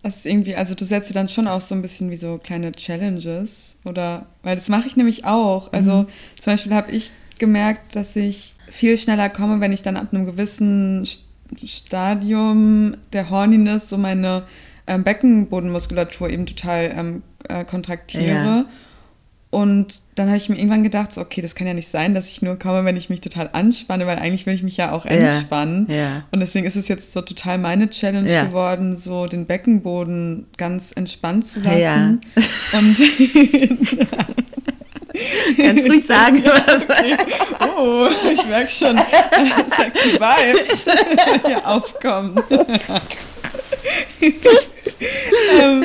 Das 0.02 0.16
ist 0.18 0.26
irgendwie, 0.26 0.54
also 0.56 0.74
du 0.74 0.84
setzt 0.84 1.10
dir 1.10 1.14
dann 1.14 1.28
schon 1.28 1.46
auch 1.46 1.60
so 1.60 1.74
ein 1.74 1.82
bisschen 1.82 2.10
wie 2.10 2.16
so 2.16 2.38
kleine 2.42 2.72
Challenges 2.72 3.76
oder, 3.84 4.26
weil 4.42 4.56
das 4.56 4.68
mache 4.68 4.86
ich 4.86 4.96
nämlich 4.96 5.24
auch. 5.26 5.72
Also 5.72 6.06
zum 6.40 6.52
Beispiel 6.52 6.74
habe 6.74 6.90
ich 6.90 7.12
gemerkt, 7.38 7.96
dass 7.96 8.16
ich 8.16 8.54
viel 8.68 8.96
schneller 8.96 9.28
komme, 9.28 9.60
wenn 9.60 9.72
ich 9.72 9.82
dann 9.82 9.96
ab 9.96 10.08
einem 10.12 10.24
gewissen 10.26 11.06
Stadium 11.64 12.96
der 13.12 13.30
Horniness 13.30 13.88
so 13.88 13.98
meine 13.98 14.44
ähm, 14.86 15.04
Beckenbodenmuskulatur 15.04 16.30
eben 16.30 16.46
total 16.46 16.92
ähm, 16.96 17.22
äh, 17.48 17.64
kontraktiere. 17.64 18.24
Ja. 18.26 18.64
Und 19.52 20.02
dann 20.14 20.28
habe 20.28 20.36
ich 20.36 20.48
mir 20.48 20.54
irgendwann 20.56 20.84
gedacht, 20.84 21.12
so, 21.12 21.20
okay, 21.20 21.40
das 21.40 21.56
kann 21.56 21.66
ja 21.66 21.74
nicht 21.74 21.88
sein, 21.88 22.14
dass 22.14 22.28
ich 22.28 22.40
nur 22.40 22.56
komme, 22.56 22.84
wenn 22.84 22.96
ich 22.96 23.10
mich 23.10 23.20
total 23.20 23.50
anspanne, 23.52 24.06
weil 24.06 24.16
eigentlich 24.16 24.46
will 24.46 24.54
ich 24.54 24.62
mich 24.62 24.76
ja 24.76 24.92
auch 24.92 25.04
Ja, 25.06 25.10
entspannen. 25.10 25.86
ja. 25.90 26.22
Und 26.30 26.38
deswegen 26.38 26.66
ist 26.66 26.76
es 26.76 26.86
jetzt 26.86 27.12
so 27.12 27.20
total 27.20 27.58
meine 27.58 27.90
Challenge 27.90 28.30
Ja. 28.32 28.44
geworden, 28.44 28.94
so 28.94 29.26
den 29.26 29.46
Beckenboden 29.46 30.46
ganz 30.56 30.92
entspannt 30.94 31.46
zu 31.48 31.58
Ja. 31.60 31.72
lassen. 31.72 32.20
Und 32.78 32.96
Kannst 35.56 35.88
ruhig 35.88 36.06
sagen, 36.06 36.42
was 36.44 36.86
oh, 37.76 38.08
ich 38.30 38.46
merke 38.46 38.70
schon, 38.70 38.96
sexy 39.68 40.14
Vibes. 40.14 40.86
Hier 41.46 41.66
aufkommen. 41.66 42.42
ähm, 45.60 45.84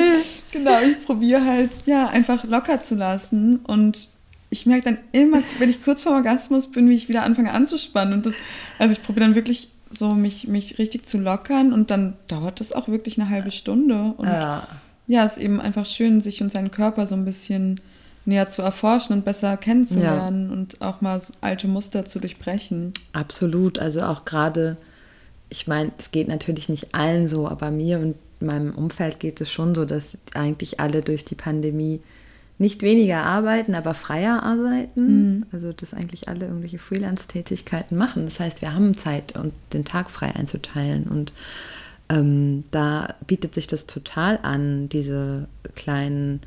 genau, 0.52 0.80
ich 0.80 1.04
probiere 1.04 1.44
halt, 1.44 1.70
ja, 1.86 2.08
einfach 2.08 2.44
locker 2.44 2.82
zu 2.82 2.94
lassen. 2.94 3.56
Und 3.64 4.08
ich 4.50 4.66
merke 4.66 4.84
dann 4.84 4.98
immer, 5.12 5.42
wenn 5.58 5.70
ich 5.70 5.82
kurz 5.82 6.02
vor 6.02 6.12
dem 6.12 6.16
Orgasmus 6.16 6.70
bin, 6.70 6.88
wie 6.88 6.94
ich 6.94 7.08
wieder 7.08 7.22
anfange 7.24 7.52
anzuspannen. 7.52 8.14
Und 8.14 8.26
das, 8.26 8.34
also 8.78 8.92
ich 8.92 9.02
probiere 9.02 9.26
dann 9.26 9.34
wirklich 9.34 9.70
so 9.90 10.14
mich, 10.14 10.46
mich 10.48 10.78
richtig 10.78 11.06
zu 11.06 11.18
lockern. 11.18 11.72
Und 11.72 11.90
dann 11.90 12.14
dauert 12.28 12.60
das 12.60 12.72
auch 12.72 12.88
wirklich 12.88 13.18
eine 13.20 13.28
halbe 13.30 13.50
Stunde. 13.50 14.14
Und 14.16 14.26
Ja. 14.26 14.68
ja, 15.06 15.24
es 15.24 15.36
ist 15.36 15.42
eben 15.42 15.60
einfach 15.60 15.86
schön, 15.86 16.20
sich 16.20 16.42
und 16.42 16.50
seinen 16.52 16.70
Körper 16.70 17.06
so 17.06 17.14
ein 17.16 17.24
bisschen 17.24 17.80
näher 18.26 18.48
zu 18.48 18.62
erforschen 18.62 19.14
und 19.14 19.24
besser 19.24 19.56
kennenzulernen 19.56 20.50
und 20.50 20.82
auch 20.82 21.00
mal 21.00 21.20
alte 21.40 21.68
Muster 21.68 22.04
zu 22.04 22.18
durchbrechen. 22.18 22.92
Absolut, 23.12 23.78
also 23.78 24.02
auch 24.02 24.24
gerade, 24.24 24.76
ich 25.48 25.66
meine, 25.66 25.92
es 25.98 26.10
geht 26.10 26.28
natürlich 26.28 26.68
nicht 26.68 26.94
allen 26.94 27.28
so, 27.28 27.48
aber 27.48 27.70
mir 27.70 27.98
und 27.98 28.16
meinem 28.40 28.74
Umfeld 28.74 29.20
geht 29.20 29.40
es 29.40 29.50
schon 29.50 29.74
so, 29.74 29.84
dass 29.84 30.18
eigentlich 30.34 30.80
alle 30.80 31.02
durch 31.02 31.24
die 31.24 31.34
Pandemie 31.34 32.00
nicht 32.58 32.82
weniger 32.82 33.18
arbeiten, 33.18 33.74
aber 33.74 33.94
freier 33.94 34.42
arbeiten. 34.42 35.44
Also 35.52 35.72
dass 35.72 35.94
eigentlich 35.94 36.28
alle 36.28 36.46
irgendwelche 36.46 36.78
Freelance-Tätigkeiten 36.78 37.96
machen. 37.96 38.24
Das 38.24 38.40
heißt, 38.40 38.62
wir 38.62 38.74
haben 38.74 38.94
Zeit, 38.94 39.36
und 39.36 39.52
den 39.72 39.84
Tag 39.84 40.10
frei 40.10 40.34
einzuteilen. 40.34 41.04
Und 41.04 41.32
ähm, 42.08 42.64
da 42.70 43.14
bietet 43.26 43.54
sich 43.54 43.66
das 43.66 43.86
total 43.86 44.38
an, 44.42 44.88
diese 44.88 45.48
kleinen, 45.74 46.40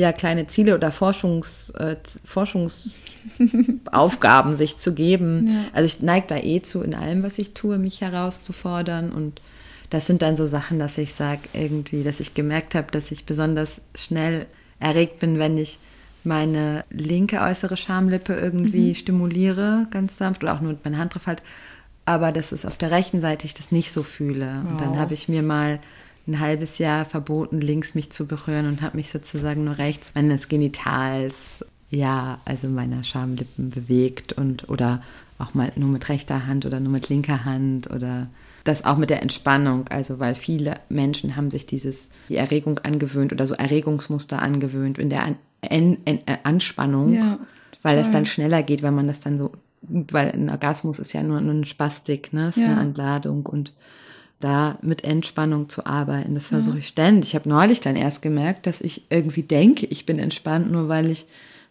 ja, 0.00 0.12
kleine 0.12 0.46
Ziele 0.46 0.74
oder 0.74 0.92
Forschungs, 0.92 1.70
äh, 1.70 1.96
Forschungsaufgaben 2.24 4.56
sich 4.62 4.78
zu 4.78 4.94
geben. 4.94 5.46
Ja. 5.46 5.64
Also 5.72 5.86
ich 5.86 6.02
neige 6.02 6.26
da 6.28 6.36
eh 6.38 6.62
zu, 6.62 6.82
in 6.82 6.94
allem, 6.94 7.22
was 7.22 7.38
ich 7.38 7.52
tue, 7.54 7.78
mich 7.78 8.00
herauszufordern. 8.00 9.12
Und 9.12 9.40
das 9.90 10.06
sind 10.06 10.22
dann 10.22 10.36
so 10.36 10.46
Sachen, 10.46 10.78
dass 10.78 10.98
ich 10.98 11.14
sage, 11.14 11.40
irgendwie, 11.52 12.02
dass 12.02 12.20
ich 12.20 12.34
gemerkt 12.34 12.74
habe, 12.74 12.90
dass 12.92 13.10
ich 13.12 13.26
besonders 13.26 13.80
schnell 13.94 14.46
erregt 14.78 15.18
bin, 15.18 15.38
wenn 15.38 15.58
ich 15.58 15.78
meine 16.24 16.84
linke 16.90 17.40
äußere 17.40 17.76
Schamlippe 17.76 18.34
irgendwie 18.34 18.94
stimuliere, 18.94 19.86
ganz 19.90 20.16
sanft, 20.18 20.42
oder 20.42 20.54
auch 20.54 20.60
nur 20.60 20.72
mit 20.72 20.84
meiner 20.84 20.98
Hand 20.98 21.14
drauf 21.14 21.26
halt. 21.26 21.42
Aber 22.04 22.32
das 22.32 22.52
ist 22.52 22.66
auf 22.66 22.76
der 22.76 22.90
rechten 22.90 23.20
Seite, 23.20 23.46
ich 23.46 23.54
das 23.54 23.72
nicht 23.72 23.92
so 23.92 24.02
fühle. 24.02 24.62
Und 24.68 24.80
dann 24.80 24.90
Wow. 24.92 24.98
habe 24.98 25.14
ich 25.14 25.28
mir 25.28 25.42
mal 25.42 25.78
ein 26.26 26.38
halbes 26.40 26.78
Jahr 26.78 27.04
verboten, 27.04 27.60
links 27.60 27.94
mich 27.94 28.10
zu 28.12 28.26
berühren 28.26 28.66
und 28.68 28.82
habe 28.82 28.96
mich 28.96 29.10
sozusagen 29.10 29.64
nur 29.64 29.78
rechts 29.78 30.12
meines 30.14 30.48
Genitals, 30.48 31.64
ja, 31.90 32.38
also 32.44 32.68
meiner 32.68 33.02
Schamlippen 33.02 33.70
bewegt 33.70 34.32
und 34.32 34.68
oder 34.68 35.02
auch 35.38 35.54
mal 35.54 35.72
nur 35.76 35.88
mit 35.88 36.08
rechter 36.08 36.46
Hand 36.46 36.66
oder 36.66 36.80
nur 36.80 36.92
mit 36.92 37.08
linker 37.08 37.44
Hand 37.44 37.90
oder 37.90 38.28
das 38.64 38.84
auch 38.84 38.98
mit 38.98 39.08
der 39.10 39.22
Entspannung, 39.22 39.88
also 39.88 40.18
weil 40.18 40.34
viele 40.34 40.76
Menschen 40.90 41.34
haben 41.34 41.50
sich 41.50 41.64
dieses 41.66 42.10
die 42.28 42.36
Erregung 42.36 42.78
angewöhnt 42.80 43.32
oder 43.32 43.46
so 43.46 43.54
Erregungsmuster 43.54 44.40
angewöhnt 44.40 44.98
in 44.98 45.08
der 45.10 45.22
An 45.24 45.36
An 45.68 45.96
An 46.06 46.18
Anspannung, 46.42 47.14
Ja, 47.14 47.38
weil 47.82 47.98
es 47.98 48.10
dann 48.10 48.26
schneller 48.26 48.62
geht, 48.62 48.82
wenn 48.82 48.94
man 48.94 49.06
das 49.06 49.20
dann 49.20 49.38
so, 49.38 49.52
weil 49.82 50.30
ein 50.32 50.50
Orgasmus 50.50 50.98
ist 50.98 51.12
ja 51.14 51.22
nur, 51.22 51.38
eine 51.38 51.64
Spastik, 51.64 52.32
ne, 52.34 52.48
ist 52.48 52.58
Ja. 52.58 52.66
eine 52.72 52.80
Entladung 52.82 53.46
und 53.46 53.72
da 54.40 54.78
mit 54.82 55.04
Entspannung 55.04 55.68
zu 55.68 55.86
arbeiten, 55.86 56.34
das 56.34 56.48
versuche 56.48 56.78
ich 56.78 56.88
ständig. 56.88 57.30
Ich 57.30 57.34
habe 57.34 57.48
neulich 57.48 57.80
dann 57.80 57.94
erst 57.94 58.22
gemerkt, 58.22 58.66
dass 58.66 58.80
ich 58.80 59.04
irgendwie 59.10 59.42
denke, 59.42 59.86
ich 59.86 60.06
bin 60.06 60.18
entspannt, 60.18 60.70
nur 60.70 60.88
weil 60.88 61.10
ich 61.10 61.26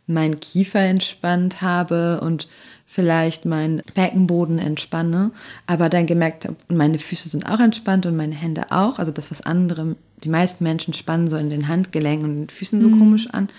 meinen 0.07 0.39
Kiefer 0.39 0.79
entspannt 0.79 1.61
habe 1.61 2.21
und 2.21 2.47
vielleicht 2.85 3.45
meinen 3.45 3.83
Beckenboden 3.93 4.57
entspanne, 4.57 5.31
aber 5.67 5.89
dann 5.89 6.07
gemerkt 6.07 6.45
habe, 6.45 6.55
meine 6.69 6.97
Füße 6.97 7.29
sind 7.29 7.47
auch 7.47 7.59
entspannt 7.59 8.07
und 8.07 8.15
meine 8.15 8.33
Hände 8.33 8.71
auch, 8.71 8.97
also 8.97 9.11
das, 9.11 9.29
was 9.29 9.41
andere, 9.41 9.95
die 10.23 10.29
meisten 10.29 10.63
Menschen 10.63 10.95
spannen 10.95 11.27
so 11.27 11.37
in 11.37 11.51
den 11.51 11.67
Handgelenken 11.67 12.27
und 12.27 12.35
den 12.35 12.49
Füßen 12.49 12.81
so 12.81 12.89
komisch 12.89 13.27
an. 13.29 13.49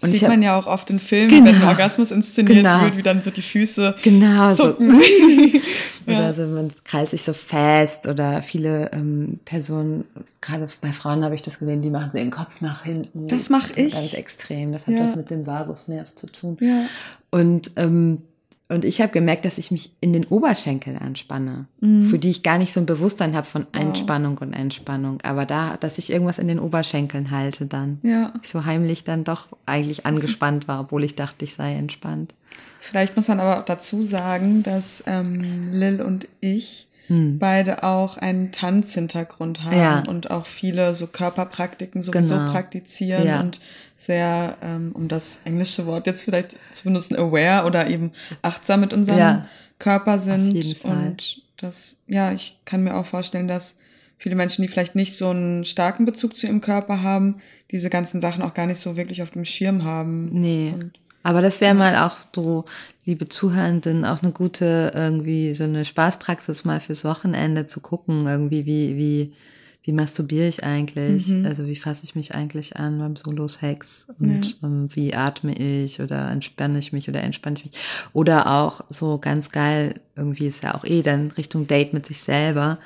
Und 0.00 0.08
ich 0.08 0.12
sieht 0.14 0.22
hab- 0.22 0.28
man 0.30 0.42
ja 0.42 0.56
auch 0.58 0.66
oft 0.66 0.90
in 0.90 0.98
Filmen, 0.98 1.30
Genau. 1.30 1.44
wenn 1.46 1.54
ein 1.56 1.68
Orgasmus 1.68 2.10
inszeniert 2.10 2.56
Genau. 2.58 2.82
wird, 2.82 2.96
wie 2.96 3.02
dann 3.02 3.22
so 3.22 3.30
die 3.30 3.42
Füße 3.42 3.96
Genau, 4.02 4.54
so. 4.54 4.68
zucken. 4.72 5.00
Oder 6.06 6.20
Ja. 6.20 6.32
so, 6.34 6.42
man 6.46 6.68
krallt 6.84 7.10
sich 7.10 7.22
so 7.22 7.34
fest 7.34 8.06
oder 8.08 8.40
viele 8.40 8.90
ähm, 8.92 9.40
Personen, 9.44 10.04
gerade 10.40 10.66
bei 10.80 10.90
Frauen 10.92 11.22
habe 11.22 11.34
ich 11.34 11.42
das 11.42 11.58
gesehen, 11.58 11.82
die 11.82 11.90
machen 11.90 12.10
so 12.10 12.16
ihren 12.16 12.30
Kopf 12.30 12.62
nach 12.62 12.84
hinten. 12.84 13.28
Das 13.28 13.50
mach 13.50 13.68
ich. 13.76 13.92
Ganz 13.92 14.14
extrem. 14.14 14.72
Das 14.72 14.86
hat 14.86 14.94
Ja. 14.94 15.00
was 15.04 15.16
mit 15.16 15.28
dem 15.30 15.46
Vagusnerv 15.46 16.14
zu 16.14 16.26
tun. 16.28 16.56
Ja. 16.60 16.84
Und, 17.30 17.72
ähm, 17.76 18.22
und 18.68 18.84
ich 18.84 19.00
habe 19.00 19.12
gemerkt, 19.12 19.44
dass 19.44 19.56
ich 19.58 19.70
mich 19.70 19.92
in 20.00 20.12
den 20.12 20.24
Oberschenkeln 20.26 20.98
anspanne, 20.98 21.66
Mhm. 21.80 22.04
für 22.04 22.18
die 22.18 22.30
ich 22.30 22.42
gar 22.42 22.58
nicht 22.58 22.72
so 22.72 22.80
ein 22.80 22.86
Bewusstsein 22.86 23.34
habe 23.34 23.46
von 23.46 23.66
Entspannung 23.72 24.38
und 24.38 24.52
Entspannung. 24.52 25.20
Aber 25.22 25.46
da, 25.46 25.76
dass 25.78 25.96
ich 25.98 26.10
irgendwas 26.10 26.38
in 26.38 26.48
den 26.48 26.58
Oberschenkeln 26.58 27.30
halte 27.30 27.66
dann. 27.66 27.98
Ja. 28.02 28.32
Ich 28.42 28.48
so 28.50 28.64
heimlich 28.66 29.04
dann 29.04 29.24
doch 29.24 29.46
eigentlich 29.66 30.04
angespannt 30.06 30.68
war, 30.68 30.80
obwohl 30.80 31.04
ich 31.04 31.14
dachte, 31.14 31.44
ich 31.44 31.54
sei 31.54 31.74
entspannt. 31.74 32.34
Vielleicht 32.80 33.16
muss 33.16 33.28
man 33.28 33.40
aber 33.40 33.58
auch 33.60 33.64
dazu 33.64 34.02
sagen, 34.02 34.62
dass 34.62 35.02
ähm, 35.06 35.72
Lil 35.72 36.00
und 36.02 36.28
ich 36.40 36.87
Hm. 37.08 37.38
beide 37.38 37.82
auch 37.82 38.16
einen 38.16 38.52
Tanzhintergrund 38.52 39.64
haben 39.64 39.76
Ja. 39.76 40.00
und 40.06 40.30
auch 40.30 40.46
viele 40.46 40.94
so 40.94 41.06
Körperpraktiken 41.06 42.02
sowieso 42.02 42.34
Genau. 42.36 42.52
praktizieren 42.52 43.26
Ja. 43.26 43.40
und 43.40 43.60
sehr, 43.96 44.56
ähm, 44.62 44.92
um 44.94 45.08
das 45.08 45.40
englische 45.44 45.86
Wort 45.86 46.06
jetzt 46.06 46.22
vielleicht 46.22 46.56
zu 46.70 46.84
benutzen, 46.84 47.16
aware 47.16 47.66
oder 47.66 47.88
eben 47.88 48.12
achtsam 48.42 48.80
mit 48.80 48.92
unserem 48.92 49.18
Ja. 49.18 49.48
Körper 49.78 50.18
sind. 50.18 50.54
Und 50.84 51.42
das, 51.56 51.96
ja, 52.06 52.32
ich 52.32 52.58
kann 52.64 52.84
mir 52.84 52.94
auch 52.94 53.06
vorstellen, 53.06 53.48
dass 53.48 53.76
viele 54.16 54.34
Menschen, 54.36 54.62
die 54.62 54.68
vielleicht 54.68 54.94
nicht 54.94 55.16
so 55.16 55.30
einen 55.30 55.64
starken 55.64 56.04
Bezug 56.04 56.36
zu 56.36 56.46
ihrem 56.46 56.60
Körper 56.60 57.02
haben, 57.02 57.36
diese 57.70 57.88
ganzen 57.90 58.20
Sachen 58.20 58.42
auch 58.42 58.54
gar 58.54 58.66
nicht 58.66 58.80
so 58.80 58.96
wirklich 58.96 59.22
auf 59.22 59.30
dem 59.30 59.44
Schirm 59.44 59.84
haben. 59.84 60.28
Nee. 60.32 60.72
Und 60.74 60.92
Aber 61.28 61.42
das 61.42 61.60
wäre 61.60 61.74
mal 61.74 61.94
auch 61.94 62.16
so, 62.34 62.64
liebe 63.04 63.28
Zuhörenden, 63.28 64.06
auch 64.06 64.22
eine 64.22 64.32
gute, 64.32 64.92
irgendwie 64.94 65.52
so 65.52 65.64
eine 65.64 65.84
Spaßpraxis 65.84 66.64
mal 66.64 66.80
fürs 66.80 67.04
Wochenende 67.04 67.66
zu 67.66 67.80
gucken, 67.80 68.26
irgendwie, 68.26 68.64
wie, 68.64 68.96
wie, 68.96 69.32
wie 69.82 69.92
masturbiere 69.92 70.48
ich 70.48 70.64
eigentlich? 70.64 71.28
Mhm. 71.28 71.44
Also 71.44 71.66
wie 71.66 71.76
fasse 71.76 72.04
ich 72.04 72.14
mich 72.14 72.34
eigentlich 72.34 72.76
an 72.76 72.98
beim 72.98 73.14
Solo-Sex? 73.14 74.06
Und 74.18 74.56
ähm, 74.62 74.88
wie 74.94 75.12
atme 75.12 75.52
ich 75.52 76.00
oder 76.00 76.30
entspanne 76.30 76.78
ich 76.78 76.94
mich 76.94 77.10
oder 77.10 77.22
entspanne 77.22 77.56
ich 77.58 77.64
mich? 77.66 77.74
Oder 78.14 78.50
auch 78.50 78.80
so 78.88 79.18
ganz 79.18 79.50
geil, 79.52 80.00
irgendwie 80.16 80.46
ist 80.46 80.64
ja 80.64 80.76
auch 80.76 80.84
eh 80.86 81.02
dann 81.02 81.30
Richtung 81.32 81.66
Date 81.66 81.92
mit 81.92 82.06
sich 82.06 82.22
selber, 82.22 82.78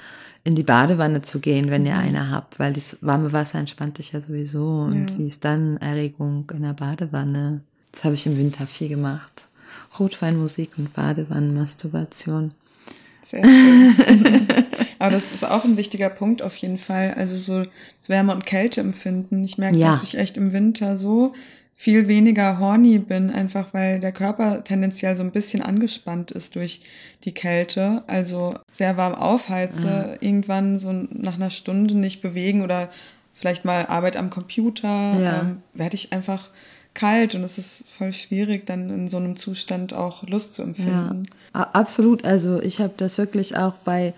in 0.42 0.56
die 0.56 0.64
Badewanne 0.64 1.22
zu 1.22 1.38
gehen, 1.38 1.70
wenn 1.70 1.87
ihr 1.87 1.96
eine 1.96 2.32
habt, 2.32 2.58
weil 2.58 2.72
das 2.72 2.99
warme 3.02 3.32
Wasser 3.32 3.61
entspannt 3.61 3.99
dich 3.99 4.11
ja 4.11 4.20
sowieso. 4.20 4.80
Und 4.80 5.11
Ja. 5.12 5.18
wie 5.18 5.28
ist 5.28 5.44
dann 5.44 5.76
Erregung 5.76 6.50
in 6.52 6.62
der 6.62 6.72
Badewanne? 6.72 7.62
Das 7.92 8.04
habe 8.04 8.14
ich 8.14 8.26
im 8.26 8.37
Winter 8.37 8.66
viel 8.66 8.88
gemacht. 8.88 9.44
Rotweinmusik 9.99 10.70
und 10.78 10.92
Badewannenmasturbation. 10.94 12.52
Sehr 13.22 13.44
schön. 13.44 13.94
Aber 14.99 15.11
das 15.11 15.32
ist 15.32 15.44
auch 15.44 15.64
ein 15.64 15.76
wichtiger 15.76 16.08
Punkt 16.08 16.42
auf 16.42 16.56
jeden 16.56 16.78
Fall. 16.78 17.14
Also 17.14 17.37
so 17.37 17.62
das 17.62 18.08
Wärme- 18.08 18.32
und 18.34 18.46
Kälteempfinden. 18.46 19.44
Ich 19.44 19.58
merke, 19.58 19.76
Ja. 19.76 19.90
dass 19.90 20.02
ich 20.02 20.16
echt 20.16 20.37
im 20.37 20.52
Winter 20.52 20.96
so 20.96 21.34
viel 21.75 22.06
weniger 22.06 22.58
horny 22.58 22.99
bin, 22.99 23.30
einfach 23.30 23.75
weil 23.75 23.99
der 23.99 24.12
Körper 24.12 24.62
tendenziell 24.62 25.16
so 25.16 25.22
ein 25.22 25.32
bisschen 25.32 25.62
angespannt 25.62 26.30
ist 26.30 26.54
durch 26.54 26.82
die 27.25 27.32
Kälte. 27.32 28.02
Also 28.06 28.54
sehr 28.70 28.96
warm 28.96 29.14
aufheize, 29.14 30.16
irgendwann 30.20 30.78
so 30.78 30.92
nach 30.92 31.34
einer 31.34 31.50
Stunde 31.50 31.96
nicht 31.96 32.22
bewegen 32.22 32.62
oder 32.62 32.90
vielleicht 33.34 33.64
mal 33.64 33.87
Arbeit 33.87 34.16
am 34.16 34.30
Computer, 34.30 34.88
Ja. 35.20 35.40
ähm, 35.40 35.62
werde 35.75 35.96
ich 35.96 36.12
einfach 36.12 36.50
kalt 36.94 37.34
und 37.34 37.42
es 37.44 37.58
ist 37.58 37.84
voll 37.88 38.12
schwierig, 38.12 38.66
dann 38.66 38.90
in 38.90 39.08
so 39.08 39.16
einem 39.16 39.37
Zustand 39.37 39.94
auch 39.94 40.22
Lust 40.28 40.54
zu 40.54 40.62
empfinden. 40.62 41.25
A- 41.52 41.62
Absolut. 41.72 42.25
Also 42.25 42.61
ich 42.61 42.80
habe 42.80 42.92
das 42.96 43.18
wirklich 43.18 43.56
auch 43.56 43.75
bei, 43.76 44.14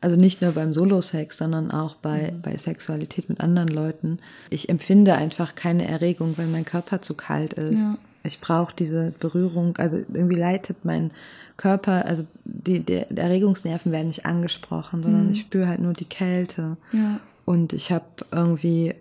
also 0.00 0.16
nicht 0.16 0.40
nur 0.42 0.52
beim 0.52 0.72
Solo-Sex, 0.72 1.38
sondern 1.38 1.70
auch 1.70 1.94
bei, 1.96 2.32
Mhm. 2.32 2.42
bei 2.42 2.56
Sexualität 2.56 3.28
mit 3.28 3.40
anderen 3.40 3.68
Leuten. 3.68 4.18
Ich 4.50 4.68
empfinde 4.68 5.14
einfach 5.14 5.54
keine 5.54 5.86
Erregung, 5.86 6.36
wenn 6.38 6.50
mein 6.52 6.64
Körper 6.64 7.02
zu 7.02 7.14
kalt 7.14 7.54
ist. 7.54 7.78
Ja. 7.78 7.96
Ich 8.26 8.40
brauche 8.40 8.74
diese 8.74 9.12
Berührung, 9.20 9.76
also 9.76 9.98
irgendwie 9.98 10.36
leitet 10.38 10.84
mein 10.84 11.10
Körper, 11.58 12.06
also 12.06 12.26
die, 12.44 12.80
die, 12.80 13.04
Erregungsnerven 13.14 13.92
werden 13.92 14.08
nicht 14.08 14.24
angesprochen, 14.26 15.02
sondern 15.02 15.30
ich 15.30 15.40
spüre 15.40 15.68
halt 15.68 15.80
nur 15.80 15.92
die 15.92 16.06
Kälte. 16.06 16.76
Mhm. 16.92 16.98
Ja. 16.98 17.20
Und 17.44 17.74
ich 17.74 17.92
habe 17.92 18.06
irgendwie 18.32 18.94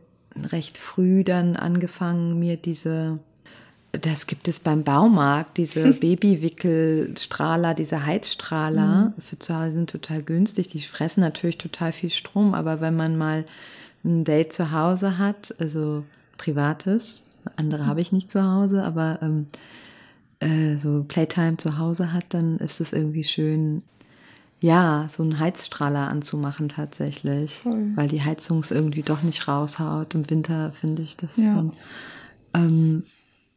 recht 0.52 0.78
früh 0.78 1.24
dann 1.24 1.56
angefangen, 1.56 2.40
mir 2.40 2.58
diese, 2.58 3.20
das 3.92 4.28
gibt 4.28 4.48
es 4.48 4.60
beim 4.60 4.84
Baumarkt, 4.84 5.58
diese 5.58 5.94
Babywickelstrahler, 6.00 7.74
diese 7.74 8.06
Heizstrahler 8.06 9.14
für 9.20 9.40
zu 9.40 9.58
Hause 9.58 9.74
sind 9.74 9.90
total 9.90 10.24
günstig. 10.24 10.70
Die 10.70 10.82
fressen 10.82 11.22
natürlich 11.22 11.58
total 11.58 11.92
viel 11.92 12.10
Strom, 12.10 12.54
aber 12.54 12.82
wenn 12.82 12.96
man 12.96 13.18
mal 13.18 13.46
ein 14.04 14.24
Date 14.24 14.54
zu 14.54 14.72
Hause 14.72 15.18
hat, 15.18 15.56
also 15.60 16.04
privates, 16.38 17.24
andere 17.56 17.86
habe 17.86 18.02
ich 18.02 18.12
nicht 18.12 18.32
zu 18.32 18.44
Hause, 18.44 18.84
aber 18.84 19.20
ähm, 19.22 19.48
äh, 20.40 20.78
so 20.78 21.04
Playtime 21.08 21.58
zu 21.58 21.78
Hause 21.78 22.14
hat, 22.14 22.26
dann 22.30 22.58
ist 22.58 22.82
es 22.82 22.94
irgendwie 22.94 23.24
schön, 23.24 23.84
ja, 24.64 25.10
so 25.12 25.24
einen 25.24 25.40
Heizstrahler 25.40 26.08
anzumachen 26.08 26.70
tatsächlich, 26.70 27.52
Voll. 27.56 27.92
weil 27.96 28.08
die 28.08 28.22
Heizung 28.24 28.60
es 28.60 28.72
irgendwie 28.72 29.04
doch 29.04 29.22
nicht 29.22 29.46
raushaut. 29.50 30.16
Im 30.16 30.30
Winter 30.30 30.72
finde 30.72 31.02
ich 31.02 31.18
das 31.18 31.36
Ja. 31.36 31.54
dann, 31.56 31.72
ähm, 32.54 33.04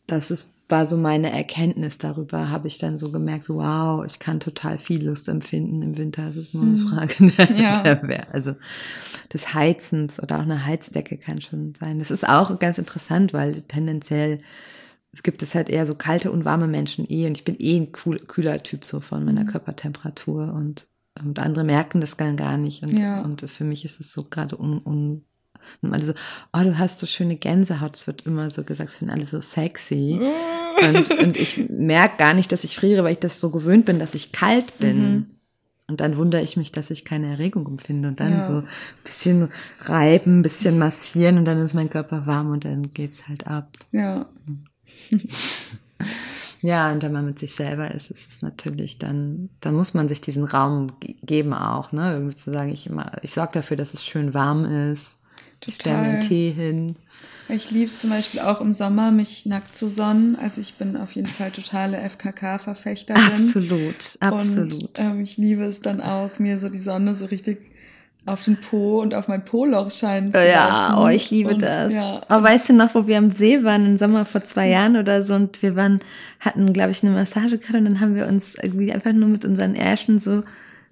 das 0.08 0.32
ist, 0.32 0.54
war 0.68 0.84
so 0.84 0.96
meine 0.96 1.30
Erkenntnis 1.30 1.98
darüber, 1.98 2.50
habe 2.50 2.66
ich 2.66 2.78
dann 2.78 2.98
so 2.98 3.12
gemerkt, 3.12 3.44
so, 3.44 3.58
wow, 3.58 4.04
ich 4.04 4.18
kann 4.18 4.40
total 4.40 4.78
viel 4.78 5.06
Lust 5.06 5.28
empfinden 5.28 5.80
im 5.82 5.96
Winter. 5.96 6.26
Es 6.28 6.34
ist 6.36 6.54
nur 6.54 6.64
eine 6.64 6.78
Frage 6.78 7.14
der, 7.20 7.50
Mhm. 7.50 7.56
Ja. 7.62 7.94
der, 7.94 8.34
also 8.34 8.56
des 9.32 9.54
Heizens 9.54 10.20
oder 10.20 10.38
auch 10.38 10.42
eine 10.42 10.66
Heizdecke 10.66 11.18
kann 11.18 11.40
schon 11.40 11.72
sein. 11.78 12.00
Das 12.00 12.10
ist 12.10 12.28
auch 12.28 12.58
ganz 12.58 12.78
interessant, 12.78 13.32
weil 13.32 13.62
tendenziell 13.62 14.40
gibt 15.22 15.40
es 15.42 15.54
halt 15.54 15.68
eher 15.70 15.86
so 15.86 15.94
kalte 15.94 16.32
und 16.32 16.44
warme 16.44 16.66
Menschen 16.66 17.06
eh 17.08 17.26
und 17.28 17.38
ich 17.38 17.44
bin 17.44 17.54
eh 17.60 17.76
ein 17.78 17.92
kühler 17.92 18.62
Typ 18.64 18.84
so 18.84 18.98
von 19.00 19.24
meiner 19.24 19.42
Mhm. 19.44 19.46
Körpertemperatur 19.46 20.52
und, 20.52 20.86
und 21.24 21.38
andere 21.38 21.64
merken 21.64 22.00
das 22.00 22.16
gar 22.16 22.56
nicht 22.56 22.82
und, 22.82 22.98
Ja. 22.98 23.20
und 23.22 23.40
für 23.42 23.64
mich 23.64 23.84
ist 23.84 24.00
es 24.00 24.12
so 24.12 24.24
gerade 24.24 24.56
un, 24.56 24.80
un 24.84 25.24
und 25.82 25.92
alle 25.92 26.04
so, 26.04 26.12
oh, 26.52 26.60
du 26.62 26.78
hast 26.78 27.00
so 27.00 27.06
schöne 27.06 27.34
Gänsehaut. 27.36 27.96
Es 27.96 28.06
wird 28.06 28.24
immer 28.24 28.48
so 28.50 28.62
gesagt, 28.62 28.90
es 28.90 28.96
finden 28.98 29.12
alle 29.12 29.26
so 29.26 29.40
sexy. 29.40 30.20
und, 30.88 31.18
und 31.18 31.36
ich 31.36 31.68
merke 31.68 32.18
gar 32.18 32.34
nicht, 32.34 32.52
dass 32.52 32.62
ich 32.62 32.76
friere, 32.76 33.02
weil 33.02 33.14
ich 33.14 33.18
das 33.18 33.40
so 33.40 33.50
gewöhnt 33.50 33.84
bin, 33.84 33.98
dass 33.98 34.14
ich 34.14 34.30
kalt 34.30 34.78
bin. 34.78 35.10
Mhm. 35.12 35.26
Und 35.88 36.00
dann 36.00 36.16
wundere 36.18 36.42
ich 36.42 36.56
mich, 36.56 36.70
dass 36.70 36.90
ich 36.92 37.04
keine 37.04 37.28
Erregung 37.28 37.66
empfinde. 37.66 38.08
Und 38.08 38.20
dann 38.20 38.32
Ja. 38.34 38.42
so 38.44 38.52
ein 38.58 38.68
bisschen 39.02 39.48
reiben, 39.86 40.38
ein 40.38 40.42
bisschen 40.42 40.78
massieren 40.78 41.36
und 41.38 41.44
dann 41.46 41.58
ist 41.58 41.74
mein 41.74 41.90
Körper 41.90 42.26
warm 42.26 42.50
und 42.50 42.64
dann 42.64 42.92
geht's 42.92 43.26
halt 43.26 43.48
ab. 43.48 43.72
Ja. 43.90 44.28
Ja, 46.66 46.92
und 46.92 47.02
wenn 47.02 47.12
man 47.12 47.24
mit 47.26 47.38
sich 47.38 47.54
selber 47.54 47.94
ist, 47.94 48.10
ist 48.10 48.28
es 48.28 48.42
natürlich 48.42 48.98
dann, 48.98 49.48
dann 49.60 49.74
muss 49.74 49.94
man 49.94 50.08
sich 50.08 50.20
diesen 50.20 50.44
Raum 50.44 50.88
ge- 51.00 51.14
geben 51.22 51.54
auch, 51.54 51.92
ne? 51.92 52.12
Irgendwie 52.14 52.34
zu 52.34 52.52
sagen, 52.52 52.72
ich 52.72 52.86
immer, 52.88 53.12
ich 53.22 53.32
sorge 53.32 53.52
dafür, 53.54 53.76
dass 53.76 53.94
es 53.94 54.04
schön 54.04 54.34
warm 54.34 54.64
ist. 54.92 55.20
Ich 55.66 55.76
stelle 55.76 55.96
mir 55.96 56.02
einen 56.08 56.12
Total. 56.16 56.28
Tee 56.28 56.50
hin. 56.50 56.96
Ich 57.48 57.70
liebe 57.70 57.86
es 57.86 58.00
zum 58.00 58.10
Beispiel 58.10 58.40
auch 58.40 58.60
im 58.60 58.72
Sommer, 58.72 59.12
mich 59.12 59.46
nackt 59.46 59.76
zu 59.76 59.88
sonnen. 59.88 60.34
Also 60.36 60.60
ich 60.60 60.74
bin 60.74 60.96
auf 60.96 61.12
jeden 61.12 61.28
Fall 61.28 61.52
totale 61.52 61.96
FKK-Verfechterin. 61.98 63.22
Absolut, 63.22 63.94
absolut. 64.20 64.72
Und 64.82 64.90
ähm, 64.96 65.20
ich 65.20 65.36
liebe 65.36 65.64
es 65.64 65.80
dann 65.80 66.00
auch, 66.00 66.38
mir 66.40 66.58
so 66.58 66.68
die 66.68 66.80
Sonne 66.80 67.14
so 67.14 67.26
richtig 67.26 67.58
auf 68.26 68.44
den 68.44 68.60
Po 68.60 69.00
und 69.00 69.14
auf 69.14 69.28
mein 69.28 69.44
Po-Loch 69.44 69.90
scheinen 69.90 70.32
zu 70.32 70.38
Ja, 70.38 70.88
lassen. 70.88 70.98
oh, 70.98 71.08
ich 71.08 71.30
liebe 71.30 71.54
und, 71.54 71.62
das. 71.62 71.92
Ja. 71.92 72.20
Aber 72.28 72.48
weißt 72.48 72.68
du 72.68 72.72
noch, 72.74 72.94
wo 72.94 73.06
wir 73.06 73.18
am 73.18 73.30
See 73.30 73.62
waren, 73.62 73.86
im 73.86 73.98
Sommer 73.98 74.24
vor 74.24 74.44
zwei 74.44 74.68
Jahren 74.68 74.96
oder 74.96 75.22
so, 75.22 75.34
und 75.34 75.62
wir 75.62 75.76
waren, 75.76 76.00
hatten, 76.40 76.72
glaube 76.72 76.90
ich, 76.90 77.02
eine 77.02 77.12
Massage 77.12 77.58
gerade 77.58 77.78
und 77.78 77.84
dann 77.84 78.00
haben 78.00 78.16
wir 78.16 78.26
uns 78.26 78.56
irgendwie 78.60 78.92
einfach 78.92 79.12
nur 79.12 79.28
mit 79.28 79.44
unseren 79.44 79.74
Ärschen 79.76 80.18
so 80.18 80.42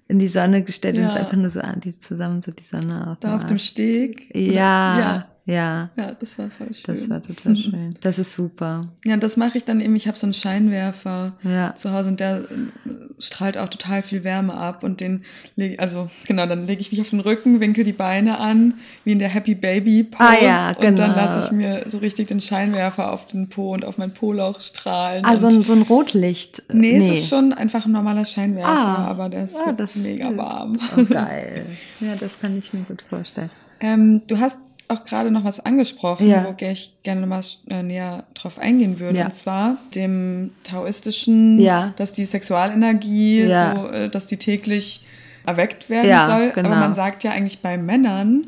in 0.07 0.19
die 0.19 0.27
Sonne 0.27 0.63
gestellt 0.63 0.97
ja. 0.97 1.03
und 1.03 1.09
uns 1.09 1.17
einfach 1.17 1.37
nur 1.37 1.49
so 1.49 1.59
an, 1.59 1.81
die 1.81 1.91
zusammen 1.97 2.41
so 2.41 2.51
die 2.51 2.63
Sonne 2.63 3.11
auf. 3.11 3.17
Da 3.19 3.35
auf 3.35 3.45
dem 3.45 3.57
Steg? 3.57 4.33
Ja. 4.33 4.99
ja. 4.99 5.25
Ja. 5.45 5.91
Ja, 5.95 6.13
das 6.19 6.39
war 6.39 6.49
voll 6.49 6.73
schön. 6.73 6.95
Das 6.95 7.09
war 7.09 7.21
total 7.21 7.55
schön. 7.57 7.95
Das 8.01 8.17
ist 8.17 8.33
super. 8.33 8.87
Ja, 9.03 9.15
das 9.17 9.37
mache 9.37 9.57
ich 9.57 9.63
dann 9.63 9.79
eben. 9.79 9.95
Ich 9.95 10.07
habe 10.07 10.17
so 10.17 10.25
einen 10.25 10.33
Scheinwerfer 10.33 11.33
ja. 11.43 11.75
zu 11.75 11.93
Hause 11.93 12.09
und 12.09 12.19
der 12.19 12.37
äh, 12.37 12.91
strahlt 13.19 13.57
auch 13.57 13.69
total 13.69 14.01
viel 14.01 14.23
Wärme 14.23 14.55
ab 14.55 14.83
und 14.83 15.01
den 15.01 15.23
lege 15.55 15.79
also 15.79 16.09
genau, 16.27 16.47
dann 16.47 16.65
lege 16.65 16.81
ich 16.81 16.91
mich 16.91 16.99
auf 16.99 17.11
den 17.11 17.19
Rücken, 17.19 17.59
winkel 17.59 17.83
die 17.83 17.93
Beine 17.93 18.39
an, 18.39 18.75
wie 19.03 19.11
in 19.11 19.19
der 19.19 19.29
Happy 19.29 19.53
Baby 19.53 20.03
Pose 20.03 20.23
ah, 20.23 20.43
ja, 20.43 20.71
genau. 20.71 20.89
und 20.89 20.99
dann 20.99 21.13
genau. 21.13 21.25
lasse 21.25 21.45
ich 21.45 21.51
mir 21.51 21.83
so 21.87 21.99
richtig 21.99 22.27
den 22.27 22.41
Scheinwerfer 22.41 23.11
auf 23.11 23.27
den 23.27 23.47
Po 23.47 23.73
und 23.73 23.85
auf 23.85 23.99
mein 23.99 24.13
Po-Lauch 24.13 24.61
strahlen. 24.61 25.25
Also 25.25 25.49
so 25.61 25.73
ein 25.73 25.83
Rotlicht. 25.83 26.63
Nee, 26.73 26.97
nee, 26.97 27.11
es 27.11 27.19
ist 27.19 27.29
schon 27.29 27.53
einfach 27.53 27.85
ein 27.85 27.91
normaler 27.91 28.25
Scheinwerfer, 28.25 28.67
ah, 28.67 29.05
aber 29.05 29.29
der 29.29 29.45
ist 29.45 29.55
ah, 29.55 29.75
mega 29.95 30.35
warm. 30.35 30.79
Oh, 30.97 31.03
geil. 31.05 31.65
Ja, 31.99 32.15
das 32.15 32.31
kann 32.41 32.57
ich 32.57 32.73
mir 32.73 32.81
gut 32.81 33.03
vorstellen. 33.09 33.49
Ähm, 33.79 34.21
du 34.27 34.37
hast 34.37 34.59
auch 34.87 35.03
gerade 35.03 35.31
noch 35.31 35.43
was 35.43 35.59
angesprochen, 35.59 36.27
ja. 36.27 36.45
wo 36.45 36.65
ich 36.65 36.93
gerne 37.03 37.25
mal 37.25 37.41
äh, 37.69 37.81
näher 37.81 38.23
drauf 38.33 38.59
eingehen 38.59 38.99
würde. 38.99 39.19
Ja. 39.19 39.25
Und 39.25 39.33
zwar 39.33 39.77
dem 39.95 40.51
taoistischen, 40.63 41.59
ja. 41.59 41.93
dass 41.95 42.13
die 42.13 42.25
Sexualenergie, 42.25 43.45
so, 43.45 43.87
äh, 43.87 44.09
dass 44.09 44.27
die 44.27 44.37
täglich 44.37 45.05
erweckt 45.45 45.89
werden 45.89 46.25
soll. 46.27 46.51
Genau. 46.51 46.69
Aber 46.69 46.79
man 46.79 46.93
sagt 46.93 47.23
ja 47.23 47.31
eigentlich 47.31 47.59
bei 47.61 47.77
Männern, 47.77 48.47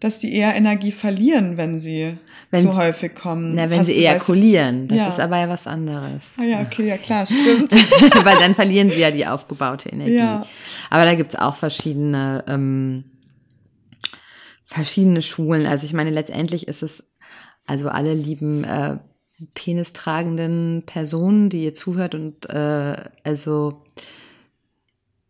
dass 0.00 0.18
die 0.18 0.34
eher 0.34 0.54
Energie 0.54 0.92
verlieren, 0.92 1.56
wenn 1.56 1.78
sie 1.78 2.16
wenn, 2.50 2.62
zu 2.62 2.74
häufig 2.74 3.14
kommen. 3.14 3.54
Na, 3.54 3.68
wenn 3.68 3.80
Hast 3.80 3.86
sie 3.86 3.98
ejakulieren. 3.98 4.88
Das 4.88 4.98
ja. 4.98 5.08
ist 5.08 5.20
aber 5.20 5.38
ja 5.38 5.48
was 5.48 5.66
anderes. 5.66 6.34
Ah 6.38 6.44
ja, 6.44 6.60
okay, 6.62 6.88
ja 6.88 6.96
klar, 6.96 7.26
stimmt. 7.26 7.72
Weil 7.72 8.38
dann 8.38 8.54
verlieren 8.54 8.88
sie 8.88 9.00
ja 9.00 9.10
die 9.10 9.26
aufgebaute 9.26 9.90
Energie. 9.90 10.16
Ja. 10.16 10.46
Aber 10.88 11.04
da 11.04 11.14
gibt's 11.14 11.36
auch 11.36 11.54
verschiedene 11.54 12.44
ähm, 12.48 13.04
verschiedene 14.70 15.20
Schulen. 15.20 15.66
Also 15.66 15.84
ich 15.84 15.92
meine, 15.92 16.10
letztendlich 16.10 16.68
ist 16.68 16.84
es, 16.84 17.10
also 17.66 17.88
alle 17.88 18.14
lieben 18.14 18.62
äh, 18.62 18.98
penistragenden 19.56 20.84
Personen, 20.86 21.48
die 21.50 21.64
ihr 21.64 21.74
zuhört 21.74 22.14
und 22.14 22.48
äh, 22.48 22.96
also 23.24 23.82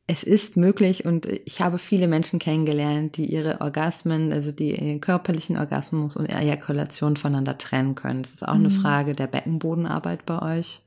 es 0.06 0.24
ist 0.24 0.58
möglich 0.58 1.06
und 1.06 1.24
ich 1.24 1.62
habe 1.62 1.78
viele 1.78 2.06
Menschen 2.06 2.38
kennengelernt, 2.38 3.16
die 3.16 3.26
ihre 3.26 3.62
Orgasmen, 3.62 4.30
also 4.30 4.52
die 4.52 4.72
ihren 4.72 5.00
körperlichen 5.00 5.56
Orgasmus 5.56 6.16
und 6.16 6.26
Ejakulation 6.26 7.16
voneinander 7.16 7.56
trennen 7.56 7.94
können. 7.94 8.20
Es 8.20 8.34
ist 8.34 8.46
auch 8.46 8.54
mhm. 8.54 8.66
eine 8.66 8.70
Frage 8.70 9.14
der 9.14 9.28
Beckenbodenarbeit 9.28 10.26
bei 10.26 10.42
euch 10.56 10.82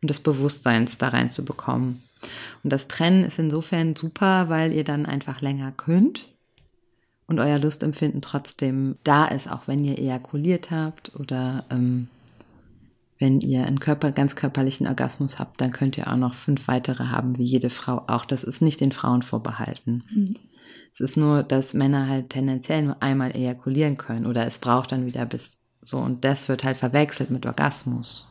und 0.00 0.10
des 0.10 0.18
Bewusstseins 0.18 0.98
da 0.98 1.08
reinzubekommen. 1.08 2.02
Und 2.64 2.72
das 2.72 2.88
Trennen 2.88 3.24
ist 3.24 3.38
insofern 3.38 3.94
super, 3.94 4.48
weil 4.48 4.72
ihr 4.72 4.84
dann 4.84 5.06
einfach 5.06 5.40
länger 5.40 5.72
könnt 5.76 6.31
und 7.32 7.40
euer 7.40 7.58
Lustempfinden 7.58 8.22
trotzdem 8.22 8.96
da 9.04 9.26
ist, 9.26 9.50
auch 9.50 9.66
wenn 9.66 9.82
ihr 9.84 9.98
ejakuliert 9.98 10.70
habt 10.70 11.14
oder 11.16 11.64
ähm, 11.70 12.08
wenn 13.18 13.40
ihr 13.40 13.66
einen 13.66 13.80
Körper, 13.80 14.12
ganz 14.12 14.36
körperlichen 14.36 14.86
Orgasmus 14.86 15.38
habt, 15.38 15.60
dann 15.60 15.72
könnt 15.72 15.96
ihr 15.96 16.08
auch 16.08 16.16
noch 16.16 16.34
fünf 16.34 16.68
weitere 16.68 17.04
haben, 17.04 17.38
wie 17.38 17.44
jede 17.44 17.70
Frau 17.70 18.02
auch. 18.06 18.24
Das 18.24 18.44
ist 18.44 18.62
nicht 18.62 18.80
den 18.80 18.92
Frauen 18.92 19.22
vorbehalten. 19.22 20.04
Mhm. 20.12 20.34
Es 20.92 21.00
ist 21.00 21.16
nur, 21.16 21.42
dass 21.42 21.72
Männer 21.72 22.08
halt 22.08 22.30
tendenziell 22.30 22.82
nur 22.82 23.02
einmal 23.02 23.34
ejakulieren 23.34 23.96
können 23.96 24.26
oder 24.26 24.46
es 24.46 24.58
braucht 24.58 24.92
dann 24.92 25.06
wieder 25.06 25.24
bis 25.24 25.60
so 25.80 25.98
und 25.98 26.24
das 26.24 26.48
wird 26.48 26.64
halt 26.64 26.76
verwechselt 26.76 27.30
mit 27.30 27.46
Orgasmus. 27.46 28.28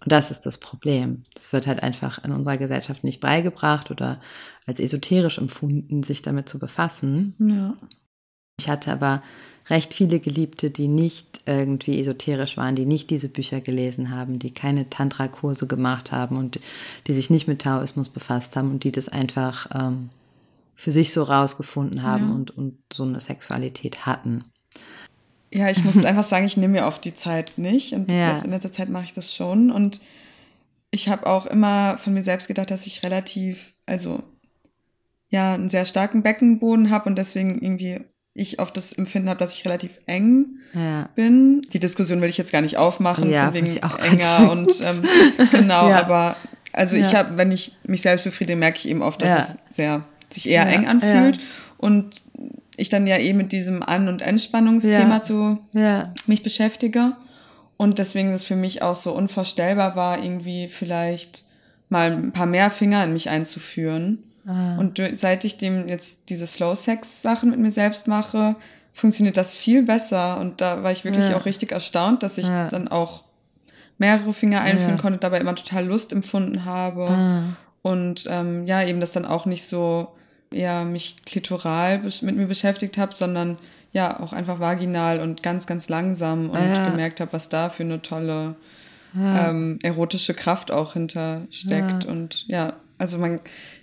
Und 0.00 0.10
das 0.10 0.30
ist 0.30 0.46
das 0.46 0.58
Problem. 0.58 1.22
Das 1.34 1.52
wird 1.52 1.66
halt 1.66 1.82
einfach 1.82 2.22
in 2.24 2.32
unserer 2.32 2.56
Gesellschaft 2.56 3.04
nicht 3.04 3.20
beigebracht 3.20 3.90
oder 3.90 4.20
als 4.66 4.80
esoterisch 4.80 5.38
empfunden, 5.38 6.02
sich 6.02 6.22
damit 6.22 6.48
zu 6.48 6.58
befassen. 6.58 7.34
Ja. 7.38 7.74
Ich 8.62 8.68
hatte 8.68 8.92
aber 8.92 9.22
recht 9.70 9.92
viele 9.92 10.20
Geliebte, 10.20 10.70
die 10.70 10.86
nicht 10.86 11.42
irgendwie 11.46 11.98
esoterisch 12.00 12.56
waren, 12.56 12.76
die 12.76 12.86
nicht 12.86 13.10
diese 13.10 13.28
Bücher 13.28 13.60
gelesen 13.60 14.14
haben, 14.14 14.38
die 14.38 14.52
keine 14.52 14.88
Tantra-Kurse 14.88 15.66
gemacht 15.66 16.12
haben 16.12 16.36
und 16.36 16.60
die 17.08 17.12
sich 17.12 17.28
nicht 17.28 17.48
mit 17.48 17.62
Taoismus 17.62 18.08
befasst 18.08 18.54
haben 18.54 18.70
und 18.70 18.84
die 18.84 18.92
das 18.92 19.08
einfach 19.08 19.68
ähm, 19.74 20.10
für 20.76 20.92
sich 20.92 21.12
so 21.12 21.24
rausgefunden 21.24 22.04
haben 22.04 22.28
ja. 22.28 22.34
und, 22.34 22.56
und 22.56 22.78
so 22.92 23.02
eine 23.02 23.18
Sexualität 23.18 24.06
hatten. 24.06 24.44
Ja, 25.52 25.68
ich 25.68 25.82
muss 25.82 26.04
einfach 26.04 26.24
sagen, 26.24 26.46
ich 26.46 26.56
nehme 26.56 26.80
mir 26.80 26.86
oft 26.86 27.04
die 27.04 27.16
Zeit 27.16 27.54
nicht 27.56 27.94
und 27.94 28.12
ja. 28.12 28.34
jetzt 28.34 28.44
in 28.44 28.50
letzter 28.50 28.72
Zeit 28.72 28.88
mache 28.88 29.04
ich 29.04 29.12
das 29.12 29.34
schon 29.34 29.72
und 29.72 30.00
ich 30.92 31.08
habe 31.08 31.26
auch 31.26 31.46
immer 31.46 31.98
von 31.98 32.14
mir 32.14 32.22
selbst 32.22 32.46
gedacht, 32.46 32.70
dass 32.70 32.86
ich 32.86 33.02
relativ, 33.02 33.74
also 33.86 34.22
ja, 35.30 35.54
einen 35.54 35.70
sehr 35.70 35.86
starken 35.86 36.22
Beckenboden 36.22 36.90
habe 36.90 37.08
und 37.08 37.16
deswegen 37.16 37.60
irgendwie 37.60 38.00
ich 38.34 38.58
oft 38.60 38.76
das 38.76 38.92
Empfinden 38.92 39.28
habe, 39.28 39.38
dass 39.38 39.54
ich 39.54 39.64
relativ 39.64 40.00
eng 40.06 40.46
ja. 40.72 41.08
bin. 41.14 41.62
Die 41.72 41.78
Diskussion 41.78 42.20
will 42.22 42.30
ich 42.30 42.38
jetzt 42.38 42.52
gar 42.52 42.62
nicht 42.62 42.78
aufmachen, 42.78 43.30
ja, 43.30 43.46
von 43.46 43.54
wegen 43.54 43.66
enger 43.66 44.50
und 44.50 44.72
ähm, 44.80 45.02
genau, 45.50 45.90
ja. 45.90 46.00
aber 46.00 46.36
also 46.72 46.96
ich 46.96 47.14
habe, 47.14 47.36
wenn 47.36 47.52
ich 47.52 47.76
mich 47.84 48.00
selbst 48.00 48.24
befriedige, 48.24 48.56
merke 48.56 48.78
ich 48.78 48.88
eben 48.88 49.02
oft, 49.02 49.20
dass 49.20 49.50
es 49.50 49.76
sehr 49.76 50.04
sich 50.30 50.48
eher 50.48 50.66
eng 50.66 50.86
anfühlt. 50.86 51.38
Und 51.76 52.22
ich 52.76 52.88
dann 52.88 53.06
ja 53.06 53.18
eh 53.18 53.34
mit 53.34 53.52
diesem 53.52 53.82
An- 53.82 54.08
und 54.08 54.22
Entspannungsthema 54.22 55.22
zu 55.22 55.58
mich 56.26 56.42
beschäftige. 56.42 57.16
Und 57.76 57.98
deswegen 57.98 58.30
ist 58.32 58.42
es 58.42 58.46
für 58.46 58.56
mich 58.56 58.80
auch 58.82 58.94
so 58.94 59.12
unvorstellbar 59.12 59.96
war, 59.96 60.22
irgendwie 60.22 60.68
vielleicht 60.68 61.44
mal 61.88 62.12
ein 62.12 62.32
paar 62.32 62.46
mehr 62.46 62.70
Finger 62.70 63.04
in 63.04 63.12
mich 63.12 63.28
einzuführen 63.28 64.22
Ah. 64.46 64.76
Und 64.76 65.00
seit 65.14 65.44
ich 65.44 65.58
dem 65.58 65.88
jetzt 65.88 66.28
diese 66.28 66.46
Slow-Sex-Sachen 66.46 67.50
mit 67.50 67.58
mir 67.58 67.72
selbst 67.72 68.08
mache, 68.08 68.56
funktioniert 68.92 69.36
das 69.36 69.54
viel 69.54 69.82
besser. 69.82 70.38
Und 70.40 70.60
da 70.60 70.82
war 70.82 70.92
ich 70.92 71.04
wirklich 71.04 71.28
ja. 71.28 71.36
auch 71.36 71.46
richtig 71.46 71.72
erstaunt, 71.72 72.22
dass 72.22 72.38
ich 72.38 72.48
ja. 72.48 72.68
dann 72.68 72.88
auch 72.88 73.24
mehrere 73.98 74.34
Finger 74.34 74.60
einführen 74.62 74.96
ja. 74.96 75.00
konnte, 75.00 75.18
dabei 75.18 75.38
immer 75.38 75.54
total 75.54 75.86
Lust 75.86 76.12
empfunden 76.12 76.64
habe. 76.64 77.08
Ah. 77.08 77.42
Und 77.82 78.26
ähm, 78.30 78.66
ja, 78.66 78.82
eben 78.82 79.00
das 79.00 79.12
dann 79.12 79.24
auch 79.24 79.46
nicht 79.46 79.64
so 79.64 80.08
eher 80.50 80.84
mich 80.84 81.16
klitoral 81.24 82.02
mit 82.20 82.36
mir 82.36 82.46
beschäftigt 82.46 82.98
habe, 82.98 83.14
sondern 83.16 83.58
ja 83.92 84.20
auch 84.20 84.32
einfach 84.32 84.60
vaginal 84.60 85.20
und 85.20 85.42
ganz, 85.42 85.66
ganz 85.66 85.88
langsam 85.88 86.50
und 86.50 86.58
ja. 86.58 86.90
gemerkt 86.90 87.20
habe, 87.20 87.32
was 87.32 87.48
da 87.48 87.68
für 87.68 87.82
eine 87.82 88.02
tolle 88.02 88.56
ja. 89.14 89.50
ähm, 89.50 89.78
erotische 89.82 90.34
Kraft 90.34 90.70
auch 90.70 90.94
hintersteckt. 90.94 92.04
Ja. 92.04 92.10
Und 92.10 92.46
ja, 92.48 92.74
also 92.98 93.18
man, 93.18 93.40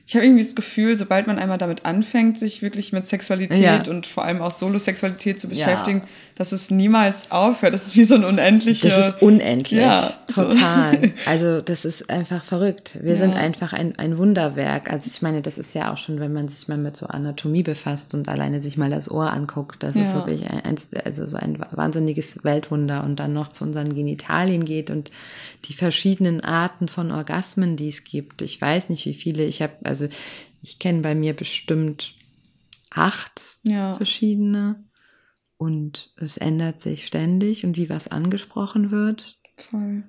ich 0.10 0.16
habe 0.16 0.26
irgendwie 0.26 0.44
das 0.44 0.56
Gefühl, 0.56 0.98
sobald 0.98 1.28
man 1.28 1.38
einmal 1.38 1.60
damit 1.60 1.86
anfängt, 1.86 2.40
sich 2.40 2.64
wirklich 2.64 2.92
mit 2.94 3.06
Sexualität 3.06 3.86
ja. 3.86 3.94
und 3.94 4.08
vor 4.08 4.26
allem 4.26 4.42
auch 4.42 4.50
Solosexualität 4.50 5.40
zu 5.40 5.48
beschäftigen, 5.48 6.00
ja. 6.00 6.08
Dass 6.40 6.52
es 6.52 6.72
niemals 6.72 7.30
aufhört. 7.30 7.76
Das 7.76 7.86
ist 7.86 7.96
wie 7.96 8.04
so 8.04 8.16
ein 8.16 8.24
unendliches. 8.24 8.96
Das 8.96 9.10
ist 9.10 9.22
unendlich. 9.22 9.82
Ja, 9.82 10.14
total. 10.28 10.94
So. 10.94 11.10
Also 11.26 11.62
das 11.62 11.86
ist 11.86 12.10
einfach 12.10 12.44
verrückt. 12.44 12.98
Wir 13.02 13.14
ja. 13.14 13.20
sind 13.20 13.36
einfach 13.36 13.74
ein, 13.74 14.00
ein 14.00 14.18
Wunderwerk. 14.18 14.90
Also 14.90 15.12
ich 15.14 15.22
meine, 15.22 15.44
das 15.44 15.60
ist 15.60 15.76
ja 15.76 15.94
auch 15.94 15.98
schon, 15.98 16.20
wenn 16.20 16.34
man 16.34 16.50
sich 16.50 16.68
mal 16.68 16.78
mit 16.78 16.98
so 16.98 17.06
Anatomie 17.06 17.62
befasst 17.62 18.16
und 18.16 18.28
alleine 18.30 18.60
sich 18.62 18.78
mal 18.78 18.90
das 18.90 19.12
Ohr 19.12 19.32
anguckt, 19.32 19.84
das 19.84 19.96
ist 19.96 20.16
wirklich 20.16 20.50
ein, 20.50 20.78
also 21.06 21.28
so 21.28 21.38
ein 21.38 21.60
wahnsinniges 21.72 22.44
Weltwunder 22.44 23.04
und 23.04 23.20
dann 23.20 23.34
noch 23.34 23.50
zu 23.50 23.64
unseren 23.64 23.94
Genitalien 23.94 24.66
geht 24.66 24.90
und 24.90 25.12
die 25.66 25.74
verschiedenen 25.74 26.42
Arten 26.42 26.88
von 26.88 27.12
Orgasmen, 27.12 27.76
die 27.76 27.90
es 27.90 28.04
gibt. 28.06 28.42
Ich 28.42 28.60
weiß 28.60 28.90
nicht, 28.90 29.06
wie 29.06 29.14
viele. 29.14 29.44
Ich 29.44 29.62
habe 29.62 29.74
also 29.84 30.00
also 30.00 30.16
ich 30.62 30.80
kenne 30.80 31.02
bei 31.02 31.16
mir 31.16 31.34
bestimmt 31.34 32.16
acht 32.92 33.60
ja. 33.64 33.96
verschiedene 33.98 34.84
und 35.60 36.12
es 36.16 36.38
ändert 36.38 36.80
sich 36.80 37.06
ständig 37.06 37.66
und 37.66 37.76
wie 37.76 37.90
was 37.90 38.08
angesprochen 38.08 38.92
wird. 38.92 39.38
Voll. 39.58 40.04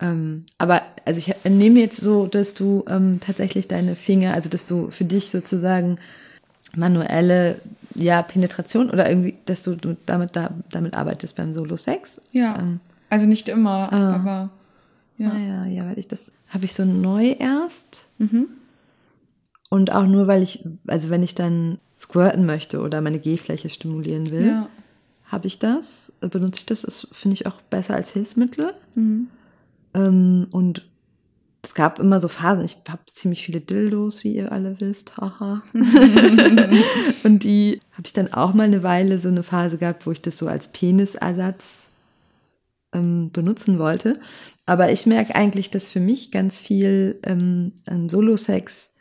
Ähm, 0.00 0.46
aber 0.56 0.82
also 1.04 1.18
ich 1.18 1.34
nehme 1.44 1.80
jetzt 1.80 1.98
so, 1.98 2.26
dass 2.26 2.54
du 2.54 2.82
ähm, 2.88 3.20
tatsächlich 3.20 3.68
deine 3.68 3.94
Finger, 3.94 4.32
also 4.32 4.48
dass 4.48 4.66
du 4.66 4.90
für 4.90 5.04
dich 5.04 5.30
sozusagen 5.30 5.98
manuelle 6.74 7.60
ja 7.94 8.22
Penetration 8.22 8.88
oder 8.88 9.08
irgendwie, 9.08 9.36
dass 9.44 9.62
du, 9.62 9.76
du 9.76 9.98
damit 10.06 10.34
da, 10.34 10.54
damit 10.70 10.94
arbeitest 10.94 11.36
beim 11.36 11.52
Solo-Sex. 11.52 12.22
Ja. 12.32 12.58
Ähm, 12.58 12.80
also 13.10 13.26
nicht 13.26 13.50
immer, 13.50 13.92
ah. 13.92 14.14
aber 14.14 14.50
ja. 15.18 15.30
Ah, 15.30 15.38
ja, 15.38 15.66
ja, 15.66 15.86
weil 15.86 15.98
ich 15.98 16.08
das 16.08 16.32
habe 16.48 16.64
ich 16.64 16.72
so 16.72 16.86
neu 16.86 17.36
erst. 17.38 18.06
Mhm. 18.16 18.48
Und 19.68 19.92
auch 19.92 20.06
nur, 20.06 20.26
weil 20.26 20.42
ich, 20.42 20.64
also 20.86 21.10
wenn 21.10 21.22
ich 21.22 21.34
dann 21.34 21.78
squirten 21.98 22.46
möchte 22.46 22.80
oder 22.80 23.02
meine 23.02 23.18
G-Fläche 23.18 23.68
stimulieren 23.68 24.30
will, 24.30 24.46
ja. 24.46 24.68
Habe 25.26 25.46
ich 25.46 25.58
das, 25.58 26.12
benutze 26.20 26.60
ich 26.60 26.66
das, 26.66 26.82
das 26.82 27.08
finde 27.12 27.34
ich 27.34 27.46
auch 27.46 27.60
besser 27.62 27.94
als 27.94 28.12
Hilfsmittel. 28.12 28.74
Mhm. 28.94 29.28
Ähm, 29.94 30.46
und 30.50 30.86
es 31.62 31.74
gab 31.74 31.98
immer 31.98 32.20
so 32.20 32.28
Phasen, 32.28 32.64
ich 32.64 32.76
habe 32.88 33.02
ziemlich 33.12 33.44
viele 33.44 33.60
Dildos, 33.60 34.22
wie 34.22 34.36
ihr 34.36 34.52
alle 34.52 34.80
wisst, 34.80 35.16
haha. 35.16 35.62
und 37.24 37.42
die 37.42 37.80
habe 37.92 38.06
ich 38.06 38.12
dann 38.12 38.32
auch 38.32 38.54
mal 38.54 38.64
eine 38.64 38.84
Weile 38.84 39.18
so 39.18 39.28
eine 39.28 39.42
Phase 39.42 39.76
gehabt, 39.76 40.06
wo 40.06 40.12
ich 40.12 40.22
das 40.22 40.38
so 40.38 40.46
als 40.46 40.68
Penisersatz 40.68 41.90
ähm, 42.92 43.32
benutzen 43.32 43.80
wollte. 43.80 44.20
Aber 44.64 44.92
ich 44.92 45.06
merke 45.06 45.34
eigentlich, 45.34 45.70
dass 45.70 45.88
für 45.88 45.98
mich 45.98 46.30
ganz 46.30 46.60
viel 46.60 47.18
ähm, 47.24 47.72
Solo-Sex 48.08 48.92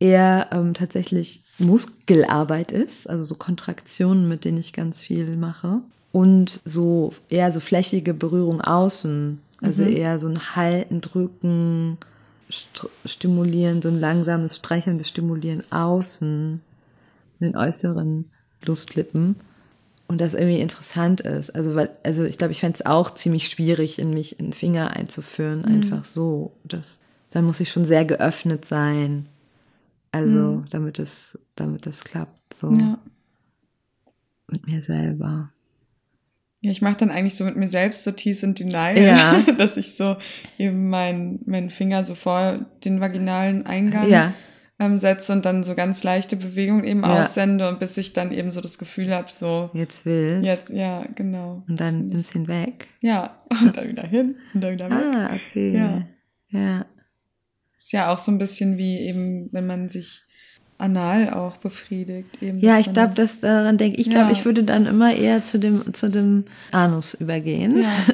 eher 0.00 0.48
ähm, 0.52 0.74
tatsächlich 0.74 1.42
Muskelarbeit 1.58 2.72
ist, 2.72 3.08
also 3.08 3.24
so 3.24 3.34
Kontraktionen, 3.34 4.28
mit 4.28 4.44
denen 4.44 4.58
ich 4.58 4.72
ganz 4.72 5.00
viel 5.00 5.36
mache. 5.36 5.80
Und 6.12 6.60
so 6.64 7.12
eher 7.28 7.52
so 7.52 7.60
flächige 7.60 8.14
Berührung 8.14 8.60
außen, 8.60 9.40
also 9.60 9.84
mhm. 9.84 9.96
eher 9.96 10.18
so 10.18 10.28
ein 10.28 10.56
Halten, 10.56 11.00
Drücken, 11.00 11.98
st 12.50 12.88
Stimulieren, 13.04 13.82
so 13.82 13.88
ein 13.88 14.00
langsames, 14.00 14.56
streichelndes 14.56 15.08
Stimulieren 15.08 15.62
außen, 15.70 16.60
in 17.40 17.46
den 17.46 17.56
äußeren 17.56 18.30
Lustlippen. 18.64 19.36
Und 20.06 20.22
das 20.22 20.32
irgendwie 20.32 20.60
interessant 20.60 21.20
ist. 21.20 21.54
Also, 21.54 21.74
weil, 21.74 21.90
also 22.02 22.24
ich 22.24 22.38
glaube, 22.38 22.52
ich 22.52 22.60
fände 22.60 22.78
es 22.78 22.86
auch 22.86 23.12
ziemlich 23.12 23.48
schwierig, 23.48 23.98
in 23.98 24.14
mich 24.14 24.40
einen 24.40 24.54
Finger 24.54 24.96
einzuführen, 24.96 25.58
mhm. 25.58 25.66
einfach 25.66 26.04
so. 26.04 26.52
Das, 26.64 27.00
da 27.30 27.42
muss 27.42 27.60
ich 27.60 27.68
schon 27.68 27.84
sehr 27.84 28.06
geöffnet 28.06 28.64
sein. 28.64 29.26
Also, 30.10 30.38
mhm. 30.38 30.64
damit 30.70 30.98
es, 30.98 31.38
damit 31.54 31.86
das 31.86 32.04
klappt. 32.04 32.54
So. 32.54 32.72
Ja. 32.72 32.98
Mit 34.50 34.66
mir 34.66 34.80
selber. 34.80 35.52
Ja, 36.60 36.72
ich 36.72 36.82
mache 36.82 36.98
dann 36.98 37.10
eigentlich 37.10 37.36
so 37.36 37.44
mit 37.44 37.56
mir 37.56 37.68
selbst 37.68 38.02
so 38.02 38.10
Tease 38.10 38.46
and 38.46 38.58
Denial, 38.58 38.98
ja. 38.98 39.44
dass 39.58 39.76
ich 39.76 39.94
so 39.94 40.16
eben 40.58 40.88
meinen 40.88 41.40
mein 41.46 41.70
Finger 41.70 42.02
so 42.04 42.14
vor 42.14 42.66
den 42.84 43.00
vaginalen 43.00 43.64
Eingang 43.64 44.08
ja. 44.08 44.34
ähm, 44.80 44.98
setze 44.98 45.32
und 45.32 45.44
dann 45.46 45.62
so 45.62 45.76
ganz 45.76 46.02
leichte 46.02 46.34
Bewegungen 46.36 46.82
eben 46.82 47.02
ja. 47.02 47.20
aussende 47.20 47.68
und 47.68 47.78
bis 47.78 47.96
ich 47.96 48.12
dann 48.12 48.32
eben 48.32 48.50
so 48.50 48.60
das 48.60 48.78
Gefühl 48.78 49.14
habe, 49.14 49.28
so 49.30 49.70
jetzt 49.72 50.04
willst. 50.04 50.46
Jetzt, 50.46 50.70
ja, 50.70 51.04
genau. 51.14 51.62
Und 51.68 51.78
dann 51.78 52.08
nimmst 52.08 52.34
du 52.34 52.40
ihn 52.40 52.48
weg. 52.48 52.88
Ja, 53.00 53.36
und 53.62 53.76
dann 53.76 53.88
wieder 53.88 54.06
hin 54.06 54.36
und 54.52 54.60
dann 54.60 54.72
wieder 54.72 54.90
weg. 54.90 54.98
Ah, 54.98 55.36
okay. 55.36 55.76
Ja. 55.76 56.08
ja. 56.48 56.86
Ist 57.78 57.92
ja 57.92 58.12
auch 58.12 58.18
so 58.18 58.32
ein 58.32 58.38
bisschen 58.38 58.76
wie 58.76 58.98
eben, 58.98 59.48
wenn 59.52 59.66
man 59.66 59.88
sich 59.88 60.24
anal 60.78 61.30
auch 61.32 61.56
befriedigt. 61.58 62.42
Eben, 62.42 62.60
ja, 62.60 62.78
ich 62.78 62.92
glaube, 62.92 63.14
dass 63.14 63.40
daran 63.40 63.78
denke 63.78 64.00
ich. 64.00 64.10
glaube, 64.10 64.26
ja. 64.26 64.32
ich 64.32 64.44
würde 64.44 64.64
dann 64.64 64.86
immer 64.86 65.14
eher 65.14 65.44
zu 65.44 65.58
dem, 65.58 65.94
zu 65.94 66.10
dem 66.10 66.44
Anus 66.72 67.14
übergehen. 67.14 67.82
Ja. 67.82 67.92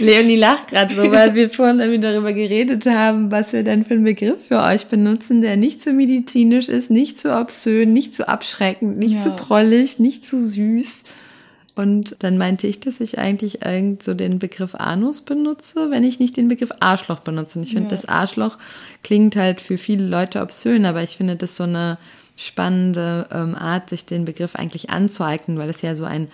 Leonie 0.00 0.36
lacht 0.36 0.68
gerade 0.68 0.94
so, 0.94 1.10
weil 1.10 1.34
wir 1.34 1.50
vorhin 1.50 1.80
irgendwie 1.80 2.00
darüber 2.00 2.32
geredet 2.32 2.86
haben, 2.86 3.30
was 3.30 3.52
wir 3.52 3.62
dann 3.62 3.84
für 3.84 3.94
einen 3.94 4.04
Begriff 4.04 4.46
für 4.46 4.62
euch 4.62 4.86
benutzen, 4.86 5.42
der 5.42 5.56
nicht 5.56 5.82
zu 5.82 5.92
medizinisch 5.92 6.68
ist, 6.68 6.90
nicht 6.90 7.20
zu 7.20 7.36
obszön, 7.36 7.92
nicht 7.92 8.14
zu 8.14 8.26
abschreckend, 8.28 8.98
nicht 8.98 9.16
ja. 9.16 9.20
zu 9.20 9.30
prollig, 9.32 9.98
nicht 9.98 10.26
zu 10.26 10.40
süß. 10.40 11.02
Und 11.76 12.16
dann 12.20 12.36
meinte 12.36 12.66
ich, 12.66 12.80
dass 12.80 13.00
ich 13.00 13.18
eigentlich 13.18 13.64
irgend 13.64 14.02
so 14.02 14.14
den 14.14 14.38
Begriff 14.38 14.74
Anus 14.74 15.20
benutze, 15.22 15.90
wenn 15.90 16.04
ich 16.04 16.18
nicht 16.18 16.36
den 16.36 16.48
Begriff 16.48 16.72
Arschloch 16.80 17.20
benutze. 17.20 17.58
Und 17.58 17.64
ich 17.64 17.70
finde, 17.70 17.84
ja. 17.84 17.90
das 17.90 18.06
Arschloch 18.06 18.58
klingt 19.02 19.36
halt 19.36 19.60
für 19.60 19.78
viele 19.78 20.06
Leute 20.06 20.40
obszön, 20.42 20.84
aber 20.84 21.02
ich 21.02 21.16
finde 21.16 21.36
das 21.36 21.56
so 21.56 21.64
eine 21.64 21.98
spannende 22.36 23.28
ähm, 23.30 23.54
Art, 23.54 23.90
sich 23.90 24.06
den 24.06 24.24
Begriff 24.24 24.56
eigentlich 24.56 24.90
anzueignen, 24.90 25.58
weil 25.58 25.68
es 25.68 25.82
ja 25.82 25.94
so 25.94 26.04
ein, 26.04 26.28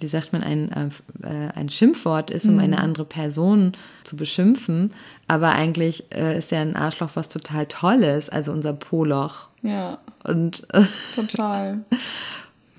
wie 0.00 0.06
sagt 0.06 0.32
man, 0.32 0.42
ein, 0.42 0.90
äh, 1.22 1.28
ein 1.54 1.70
Schimpfwort 1.70 2.30
ist, 2.30 2.46
um 2.46 2.54
mhm. 2.54 2.60
eine 2.60 2.78
andere 2.78 3.04
Person 3.04 3.72
zu 4.02 4.16
beschimpfen. 4.16 4.92
Aber 5.28 5.52
eigentlich 5.52 6.12
äh, 6.12 6.38
ist 6.38 6.50
ja 6.50 6.60
ein 6.60 6.76
Arschloch 6.76 7.10
was 7.14 7.28
total 7.28 7.66
Tolles, 7.66 8.28
also 8.28 8.52
unser 8.52 8.72
Poloch. 8.72 9.48
Ja. 9.62 9.98
Und 10.24 10.66
äh, 10.72 10.82
total. 11.14 11.84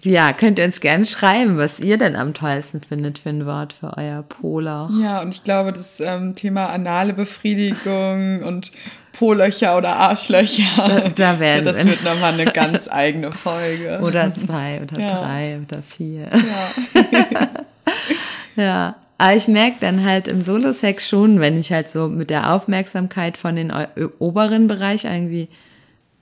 Ja, 0.05 0.33
könnt 0.33 0.59
ihr 0.59 0.65
uns 0.65 0.81
gerne 0.81 1.05
schreiben, 1.05 1.57
was 1.57 1.79
ihr 1.79 1.97
denn 1.97 2.15
am 2.15 2.33
tollsten 2.35 2.81
findet 2.81 3.19
für 3.19 3.29
ein 3.29 3.45
Wort 3.45 3.73
für 3.73 3.97
euer 3.97 4.21
Poloch. 4.21 4.89
Ja, 5.01 5.21
und 5.21 5.33
ich 5.33 5.43
glaube, 5.43 5.73
das 5.73 5.99
ähm, 5.99 6.35
Thema 6.35 6.67
anale 6.67 7.13
Befriedigung 7.13 8.43
und 8.43 8.71
Polöcher 9.13 9.77
oder 9.77 9.95
Arschlöcher, 9.95 10.63
da, 10.77 11.09
da 11.09 11.39
werden 11.39 11.65
ja, 11.65 11.71
das 11.71 11.85
wird 11.85 12.03
nochmal 12.03 12.33
eine 12.33 12.45
ganz 12.45 12.87
eigene 12.91 13.31
Folge. 13.31 13.99
Oder 14.03 14.33
zwei 14.33 14.81
oder 14.81 14.99
ja. 14.99 15.07
drei 15.07 15.59
oder 15.65 15.81
vier. 15.81 16.29
Ja. 17.25 17.47
ja. 18.63 18.95
Aber 19.17 19.35
ich 19.35 19.47
merke 19.47 19.77
dann 19.79 20.03
halt 20.03 20.27
im 20.27 20.43
Solo-Sex 20.43 21.07
schon, 21.07 21.39
wenn 21.39 21.57
ich 21.57 21.71
halt 21.71 21.89
so 21.89 22.09
mit 22.09 22.29
der 22.29 22.51
Aufmerksamkeit 22.51 23.37
von 23.37 23.55
den 23.55 23.71
oberen 24.19 24.67
Bereich 24.67 25.05
irgendwie 25.05 25.47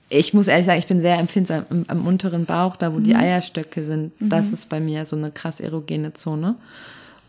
ich 0.08 0.34
muss 0.34 0.48
ehrlich 0.48 0.66
sagen, 0.66 0.78
ich 0.78 0.86
bin 0.86 1.00
sehr 1.00 1.18
empfindsam 1.18 1.64
am, 1.70 1.84
am 1.88 2.06
unteren 2.06 2.44
Bauch, 2.44 2.76
da 2.76 2.92
wo 2.92 2.98
mhm. 2.98 3.04
die 3.04 3.14
Eierstöcke 3.14 3.84
sind. 3.84 4.20
Mhm. 4.20 4.28
Das 4.28 4.52
ist 4.52 4.68
bei 4.68 4.80
mir 4.80 5.04
so 5.04 5.16
eine 5.16 5.30
krass 5.30 5.60
erogene 5.60 6.12
Zone. 6.12 6.56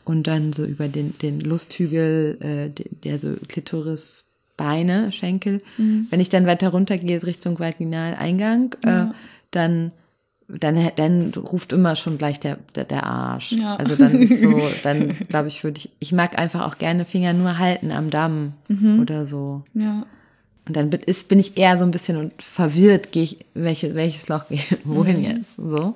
Und 0.03 0.27
dann 0.27 0.53
so 0.53 0.65
über 0.65 0.87
den, 0.87 1.17
den 1.17 1.39
Lusthügel, 1.39 2.37
äh, 2.39 2.83
der 3.03 3.17
so 3.17 3.35
Klitoris, 3.47 4.25
Beine, 4.55 5.11
Schenkel. 5.11 5.61
Mhm. 5.77 6.07
Wenn 6.09 6.19
ich 6.19 6.29
dann 6.29 6.45
weiter 6.45 6.69
runter 6.69 6.97
gehe, 6.97 7.21
Richtung 7.25 7.59
Vaginaleingang, 7.59 8.75
äh, 8.83 8.87
ja. 8.87 9.03
äh, 9.03 9.13
dann 9.51 9.91
dann, 10.47 10.91
dann 10.95 11.33
ruft 11.33 11.73
immer 11.73 11.95
schon 11.95 12.17
gleich 12.17 12.39
der, 12.39 12.59
der, 12.75 12.83
der 12.83 13.03
Arsch. 13.03 13.53
Ja. 13.53 13.77
Also 13.77 13.95
dann 13.95 14.21
ist 14.21 14.41
so, 14.41 14.61
dann 14.83 15.15
glaube 15.27 15.47
ich, 15.47 15.63
würde 15.63 15.79
ich, 15.79 15.89
ich 15.99 16.11
mag 16.11 16.37
einfach 16.37 16.67
auch 16.67 16.77
gerne 16.77 17.05
Finger 17.05 17.33
nur 17.33 17.57
halten 17.57 17.91
am 17.91 18.11
Damm 18.11 18.53
mhm. 18.67 18.99
oder 18.99 19.25
so. 19.25 19.63
Ja. 19.73 20.05
Und 20.67 20.75
dann 20.75 20.91
ist, 20.91 21.27
bin 21.27 21.39
ich 21.39 21.57
eher 21.57 21.77
so 21.77 21.83
ein 21.83 21.91
bisschen 21.91 22.31
verwirrt, 22.39 23.11
gehe 23.11 23.23
ich, 23.23 23.37
welche, 23.53 23.95
welches 23.95 24.27
Loch 24.27 24.47
gehe 24.47 24.59
wohin 24.83 25.19
mhm. 25.19 25.25
jetzt? 25.25 25.55
So. 25.57 25.95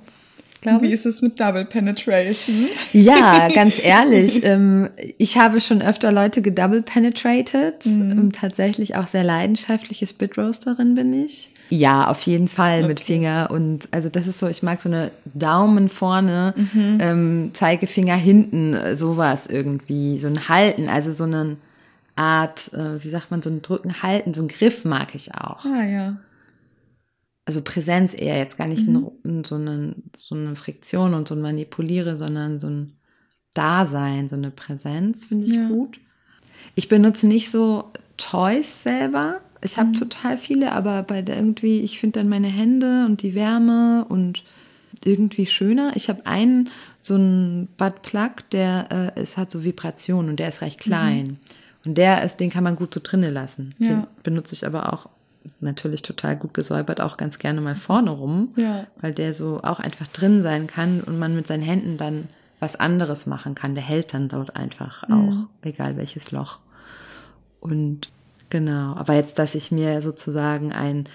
Glaube. 0.62 0.88
Wie 0.88 0.92
ist 0.92 1.06
es 1.06 1.22
mit 1.22 1.40
Double 1.40 1.64
Penetration? 1.64 2.68
Ja, 2.92 3.48
ganz 3.54 3.76
ehrlich. 3.82 4.44
ähm, 4.44 4.90
ich 5.18 5.38
habe 5.38 5.62
schon 5.62 5.82
öfter 5.82 6.12
Leute 6.12 6.42
gedouble 6.42 6.82
penetrated. 6.82 7.86
Mhm. 7.86 8.12
Ähm, 8.12 8.32
tatsächlich 8.34 8.96
auch 8.96 9.08
sehr 9.08 9.24
leidenschaftliche 9.24 10.06
Spitroasterin 10.06 10.96
bin 10.96 11.14
ich. 11.14 11.52
Ja, 11.70 12.10
auf 12.10 12.22
jeden 12.24 12.50
Fall 12.50 12.80
okay. 12.80 12.88
mit 12.88 13.00
Finger 13.00 13.50
und 13.52 13.88
also 13.92 14.10
das 14.10 14.26
ist 14.26 14.40
so, 14.40 14.48
ich 14.48 14.64
mag 14.64 14.82
so 14.82 14.90
eine 14.90 15.12
Daumen 15.36 15.88
vorne, 15.88 16.56
mhm. 16.58 16.98
ähm, 17.00 17.52
Zeigefinger 17.54 18.16
hinten, 18.16 18.76
sowas 18.98 19.46
irgendwie, 19.46 20.18
so 20.18 20.28
ein 20.28 20.50
Halten, 20.50 20.90
also 20.90 21.12
so 21.12 21.26
einen 21.26 21.58
Art, 22.20 22.74
äh, 22.74 23.02
wie 23.02 23.10
sagt 23.10 23.32
man, 23.32 23.42
so 23.42 23.50
ein 23.50 23.62
Drücken, 23.62 24.04
Halten, 24.04 24.34
so 24.34 24.42
ein 24.42 24.50
Griff 24.50 24.84
mag 24.84 25.16
ich 25.16 25.34
auch. 25.34 25.64
Ah, 25.64 25.86
ja. 25.86 26.18
Also 27.46 27.62
Präsenz 27.62 28.14
eher 28.14 28.38
jetzt 28.38 28.58
gar 28.58 28.68
nicht 28.68 28.86
mhm. 28.86 29.12
ein, 29.24 29.44
so, 29.46 29.56
eine, 29.56 29.96
so 30.18 30.36
eine 30.36 30.56
Friktion 30.56 31.14
und 31.14 31.30
so 31.30 31.36
ein 31.36 31.42
Manipuliere, 31.42 32.18
sondern 32.18 32.60
so 32.60 32.68
ein 32.68 32.98
Dasein, 33.54 34.28
so 34.28 34.36
eine 34.36 34.52
Präsenz 34.52 35.28
finde 35.28 35.48
ich 35.48 35.54
ja. 35.54 35.68
gut. 35.70 36.00
Ich 36.76 36.90
benutze 36.90 37.26
nicht 37.26 37.50
so 37.50 37.86
Toys 38.18 38.84
selber. 38.84 39.40
Ich 39.62 39.78
habe 39.78 39.90
mhm. 39.90 39.94
total 39.94 40.38
viele, 40.38 40.74
aber 40.74 41.04
bei 41.04 41.22
der 41.22 41.38
irgendwie, 41.38 41.80
ich 41.80 42.00
finde 42.00 42.20
dann 42.20 42.30
meine 42.30 42.50
Hände 42.50 43.06
und 43.06 43.22
die 43.24 43.34
Wärme 43.34 44.06
und 44.10 44.44
irgendwie 45.06 45.46
schöner. 45.46 45.94
Ich 45.96 46.10
habe 46.10 46.26
einen, 46.26 46.70
so 47.00 47.16
einen 47.16 47.70
Buttplug, 47.78 48.50
der 48.52 49.14
äh, 49.16 49.22
ist, 49.22 49.38
hat 49.38 49.50
so 49.50 49.64
Vibrationen 49.64 50.32
und 50.32 50.40
der 50.40 50.50
ist 50.50 50.62
recht 50.62 50.80
klein. 50.82 51.28
Mhm. 51.28 51.38
Und 51.86 51.98
der 51.98 52.24
ist, 52.24 52.38
den 52.38 52.50
kann 52.50 52.64
man 52.64 52.76
gut 52.76 52.94
so 52.94 53.00
drinnen 53.02 53.34
lassen. 53.34 53.74
Ja. 53.78 53.88
Den 53.88 54.08
benutze 54.24 54.54
ich 54.54 54.66
aber 54.66 54.94
auch 54.94 55.10
natürlich 55.62 56.02
total 56.02 56.36
gut 56.36 56.54
gesäubert, 56.54 57.02
auch 57.02 57.18
ganz 57.18 57.40
gerne 57.40 57.62
mal 57.62 57.76
vorne 57.76 58.12
rum, 58.12 58.54
ja. 58.56 58.88
weil 59.02 59.14
der 59.14 59.34
so 59.34 59.62
auch 59.64 59.80
einfach 59.80 60.08
drin 60.08 60.42
sein 60.42 60.68
kann 60.68 61.02
und 61.02 61.18
man 61.18 61.36
mit 61.36 61.48
seinen 61.48 61.64
Händen 61.64 61.98
dann 61.98 62.28
was 62.60 62.76
anderes 62.76 63.26
machen 63.26 63.56
kann. 63.56 63.76
Der 63.76 63.84
hält 63.84 64.14
dann 64.14 64.28
dort 64.30 64.56
einfach 64.56 65.08
mhm. 65.08 65.30
auch, 65.30 65.66
egal 65.66 65.96
welches 65.98 66.32
Loch. 66.32 66.60
Und 67.62 68.10
genau, 68.50 68.96
aber 68.96 69.14
jetzt, 69.14 69.40
dass 69.40 69.56
ich 69.56 69.72
mir 69.72 70.02
sozusagen 70.02 70.72
ein 70.72 71.08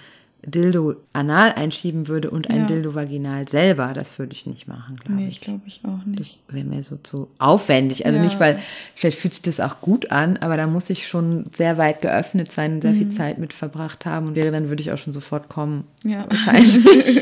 Dildo 0.45 0.95
anal 1.13 1.53
einschieben 1.53 2.07
würde 2.07 2.29
und 2.29 2.49
ein 2.49 2.61
ja. 2.61 2.65
Dildo 2.65 2.95
vaginal 2.95 3.47
selber, 3.47 3.93
das 3.93 4.19
würde 4.19 4.33
ich 4.33 4.45
nicht 4.45 4.67
machen, 4.67 4.97
glaube 4.97 5.21
nee, 5.21 5.27
ich. 5.27 5.41
glaube 5.41 5.61
ich 5.65 5.81
auch 5.83 6.05
nicht. 6.05 6.19
Das 6.19 6.37
wäre 6.53 6.65
mir 6.65 6.83
so 6.83 6.97
zu 6.97 7.27
aufwendig. 7.39 8.05
Also 8.05 8.17
ja. 8.17 8.23
nicht, 8.23 8.39
weil 8.39 8.59
vielleicht 8.95 9.17
fühlt 9.17 9.33
sich 9.33 9.41
das 9.43 9.59
auch 9.59 9.81
gut 9.81 10.11
an, 10.11 10.37
aber 10.37 10.57
da 10.57 10.67
muss 10.67 10.89
ich 10.89 11.07
schon 11.07 11.45
sehr 11.51 11.77
weit 11.77 12.01
geöffnet 12.01 12.51
sein 12.51 12.75
und 12.75 12.81
sehr 12.81 12.91
mhm. 12.91 12.97
viel 12.97 13.09
Zeit 13.11 13.37
mit 13.37 13.53
verbracht 13.53 14.05
haben 14.05 14.27
und 14.27 14.35
wäre 14.35 14.51
dann 14.51 14.69
würde 14.69 14.81
ich 14.81 14.91
auch 14.91 14.97
schon 14.97 15.13
sofort 15.13 15.49
kommen. 15.49 15.85
Ja. 16.03 16.25
Wahrscheinlich. 16.29 17.21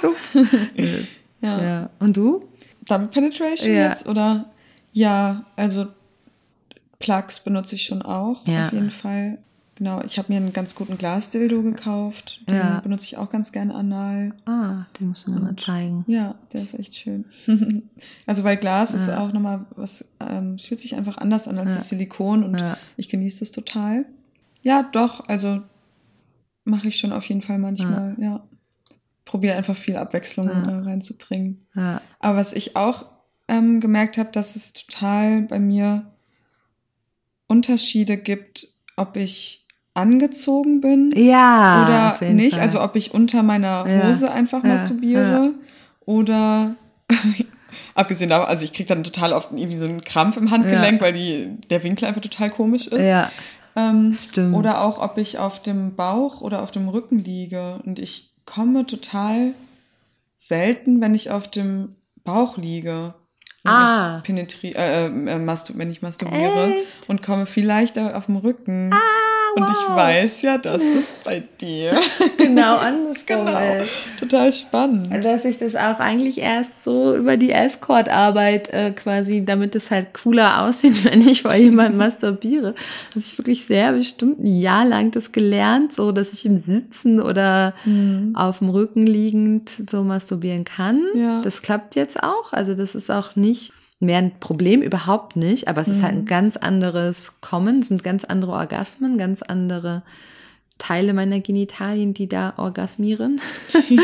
Plupp. 0.00 0.16
ja. 1.40 1.62
ja. 1.62 1.90
Und 1.98 2.16
du? 2.16 2.44
Double 2.86 3.08
Penetration 3.08 3.72
ja. 3.72 3.88
jetzt 3.88 4.08
oder? 4.08 4.46
Ja, 4.92 5.44
also 5.56 5.86
Plugs 6.98 7.40
benutze 7.40 7.76
ich 7.76 7.84
schon 7.84 8.02
auch, 8.02 8.46
ja. 8.46 8.66
auf 8.66 8.72
jeden 8.72 8.90
Fall 8.90 9.38
Genau, 9.80 10.02
ich 10.02 10.18
habe 10.18 10.30
mir 10.30 10.36
einen 10.36 10.52
ganz 10.52 10.74
guten 10.74 10.98
Glasdildo 10.98 11.62
gekauft. 11.62 12.42
Den 12.46 12.54
Ja. 12.56 12.80
benutze 12.80 13.06
ich 13.06 13.16
auch 13.16 13.30
ganz 13.30 13.50
gerne 13.50 13.74
anal. 13.74 14.34
Ah, 14.44 14.84
den 15.00 15.08
musst 15.08 15.26
du 15.26 15.32
mir 15.32 15.40
mal 15.40 15.56
zeigen. 15.56 16.04
Ja, 16.06 16.34
der 16.52 16.60
ist 16.60 16.74
echt 16.78 16.94
schön. 16.94 17.24
also 18.26 18.44
weil 18.44 18.58
Glas 18.58 18.92
ist 18.92 19.08
auch 19.08 19.32
nochmal 19.32 19.64
was, 19.76 20.06
ähm, 20.20 20.56
es 20.56 20.66
fühlt 20.66 20.80
sich 20.80 20.96
einfach 20.96 21.16
anders 21.16 21.48
an 21.48 21.56
als 21.58 21.70
Ja. 21.70 21.76
das 21.76 21.88
Silikon 21.88 22.44
und 22.44 22.58
Ja. 22.60 22.76
ich 22.98 23.08
genieße 23.08 23.38
das 23.38 23.52
total. 23.52 24.04
Ja, 24.60 24.82
doch, 24.82 25.26
also 25.28 25.62
mache 26.64 26.88
ich 26.88 26.98
schon 26.98 27.12
auf 27.14 27.24
jeden 27.26 27.40
Fall 27.40 27.58
manchmal, 27.58 28.16
ja. 28.20 28.44
Probiere 29.24 29.56
einfach 29.56 29.78
viel 29.78 29.96
Abwechslung 29.96 30.46
Ja. 30.50 30.62
äh, 30.62 30.78
reinzubringen. 30.80 31.66
Ja. 31.74 32.02
Aber 32.18 32.36
was 32.36 32.52
ich 32.52 32.76
auch 32.76 33.06
ähm, 33.48 33.80
gemerkt 33.80 34.18
habe, 34.18 34.30
dass 34.30 34.56
es 34.56 34.74
total 34.74 35.40
bei 35.40 35.58
mir 35.58 36.04
Unterschiede 37.46 38.18
gibt, 38.18 38.68
ob 38.96 39.16
ich 39.16 39.66
angezogen 39.94 40.80
bin 40.80 41.12
Ja, 41.16 42.16
oder 42.18 42.32
nicht. 42.32 42.54
Fall. 42.54 42.62
Also 42.62 42.80
ob 42.80 42.96
ich 42.96 43.12
unter 43.14 43.42
meiner 43.42 43.86
Ja, 43.88 44.08
Hose 44.08 44.30
einfach 44.30 44.62
ja, 44.62 44.70
masturbiere 44.70 45.52
oder 46.06 46.74
abgesehen 47.94 48.30
davon, 48.30 48.48
also 48.48 48.64
ich 48.64 48.72
kriege 48.72 48.88
dann 48.88 49.04
total 49.04 49.32
oft 49.32 49.50
irgendwie 49.52 49.78
so 49.78 49.86
einen 49.86 50.00
Krampf 50.02 50.36
im 50.36 50.50
Handgelenk, 50.50 51.00
Ja. 51.00 51.06
weil 51.06 51.12
die, 51.12 51.48
der 51.70 51.82
Winkel 51.82 52.06
einfach 52.06 52.20
total 52.22 52.50
komisch 52.50 52.86
ist. 52.86 53.04
ja, 53.04 53.30
Ähm, 53.76 54.12
Stimmt. 54.14 54.54
Oder 54.54 54.82
auch, 54.82 54.98
ob 55.00 55.16
ich 55.18 55.38
auf 55.38 55.62
dem 55.62 55.94
Bauch 55.94 56.40
oder 56.40 56.62
auf 56.62 56.70
dem 56.72 56.88
Rücken 56.88 57.18
liege. 57.20 57.80
Und 57.86 57.98
ich 58.00 58.34
komme 58.44 58.84
total 58.86 59.52
selten, 60.38 61.00
wenn 61.00 61.14
ich 61.14 61.30
auf 61.30 61.48
dem 61.48 61.94
Bauch 62.24 62.56
liege. 62.56 63.14
Wenn 63.62 63.72
Ah. 63.72 64.16
ich 64.18 64.24
penetri 64.24 64.72
äh, 64.74 65.06
äh, 65.06 65.46
wenn 65.74 65.90
ich 65.90 66.02
masturbiere 66.02 66.66
Echt? 66.68 67.08
und 67.08 67.22
komme 67.22 67.44
viel 67.46 67.66
leichter 67.66 68.16
auf 68.16 68.26
dem 68.26 68.36
Rücken. 68.36 68.90
Und 69.56 69.64
ich 69.64 69.88
wow. 69.88 69.96
weiß 69.96 70.42
ja, 70.42 70.58
dass 70.58 70.78
das 70.78 71.16
bei 71.24 71.42
dir 71.60 71.98
genau 72.38 72.76
andersrum 72.76 73.46
genau 73.46 73.82
ist. 73.82 74.18
total 74.18 74.52
spannend. 74.52 75.24
Dass 75.24 75.44
ich 75.44 75.58
das 75.58 75.74
auch 75.74 75.98
eigentlich 75.98 76.38
erst 76.38 76.82
so 76.84 77.16
über 77.16 77.36
die 77.36 77.50
Escort-Arbeit 77.50 78.70
äh, 78.72 78.92
quasi, 78.92 79.44
damit 79.44 79.74
es 79.74 79.90
halt 79.90 80.14
cooler 80.14 80.62
aussieht, 80.62 81.04
wenn 81.10 81.26
ich 81.26 81.42
vor 81.42 81.54
jemandem 81.54 81.98
masturbiere, 81.98 82.74
habe 83.10 83.20
ich 83.20 83.36
wirklich 83.36 83.64
sehr 83.64 83.92
bestimmt 83.92 84.40
ein 84.40 84.60
Jahr 84.60 84.84
lang 84.84 85.10
das 85.10 85.32
gelernt, 85.32 85.94
so 85.94 86.12
dass 86.12 86.32
ich 86.32 86.46
im 86.46 86.58
Sitzen 86.58 87.20
oder 87.20 87.74
auf 88.34 88.58
dem 88.58 88.70
Rücken 88.70 89.06
liegend 89.06 89.70
so 89.88 90.02
masturbieren 90.02 90.64
kann. 90.64 91.02
Ja. 91.14 91.40
Das 91.42 91.62
klappt 91.62 91.96
jetzt 91.96 92.22
auch. 92.22 92.52
Also 92.52 92.74
das 92.74 92.94
ist 92.94 93.10
auch 93.10 93.36
nicht 93.36 93.72
mehr 94.00 94.18
ein 94.18 94.32
Problem, 94.40 94.82
überhaupt 94.82 95.36
nicht. 95.36 95.68
Aber 95.68 95.82
es 95.82 95.88
ist 95.88 96.02
halt 96.02 96.14
ein 96.14 96.24
ganz 96.24 96.56
anderes 96.56 97.40
Kommen, 97.40 97.80
es 97.80 97.88
sind 97.88 98.02
ganz 98.02 98.24
andere 98.24 98.52
Orgasmen, 98.52 99.18
ganz 99.18 99.42
andere 99.42 100.02
Teile 100.78 101.12
meiner 101.12 101.40
Genitalien, 101.40 102.14
die 102.14 102.26
da 102.26 102.54
orgasmieren. 102.56 103.40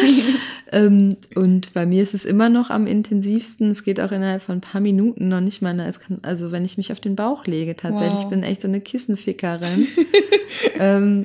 ähm, 0.72 1.16
und 1.34 1.72
bei 1.72 1.86
mir 1.86 2.02
ist 2.02 2.12
es 2.12 2.26
immer 2.26 2.50
noch 2.50 2.68
am 2.68 2.86
intensivsten. 2.86 3.70
Es 3.70 3.82
geht 3.82 3.98
auch 3.98 4.12
innerhalb 4.12 4.42
von 4.42 4.58
ein 4.58 4.60
paar 4.60 4.82
Minuten 4.82 5.28
noch 5.28 5.40
nicht 5.40 5.62
mal. 5.62 5.80
Es 5.80 6.00
kann, 6.00 6.18
also 6.20 6.52
wenn 6.52 6.66
ich 6.66 6.76
mich 6.76 6.92
auf 6.92 7.00
den 7.00 7.16
Bauch 7.16 7.46
lege, 7.46 7.74
tatsächlich, 7.74 8.12
Wow. 8.16 8.24
ich 8.24 8.28
bin 8.28 8.42
echt 8.42 8.60
so 8.60 8.68
eine 8.68 8.82
Kissenfickerin. 8.82 9.88
ähm, 10.78 11.24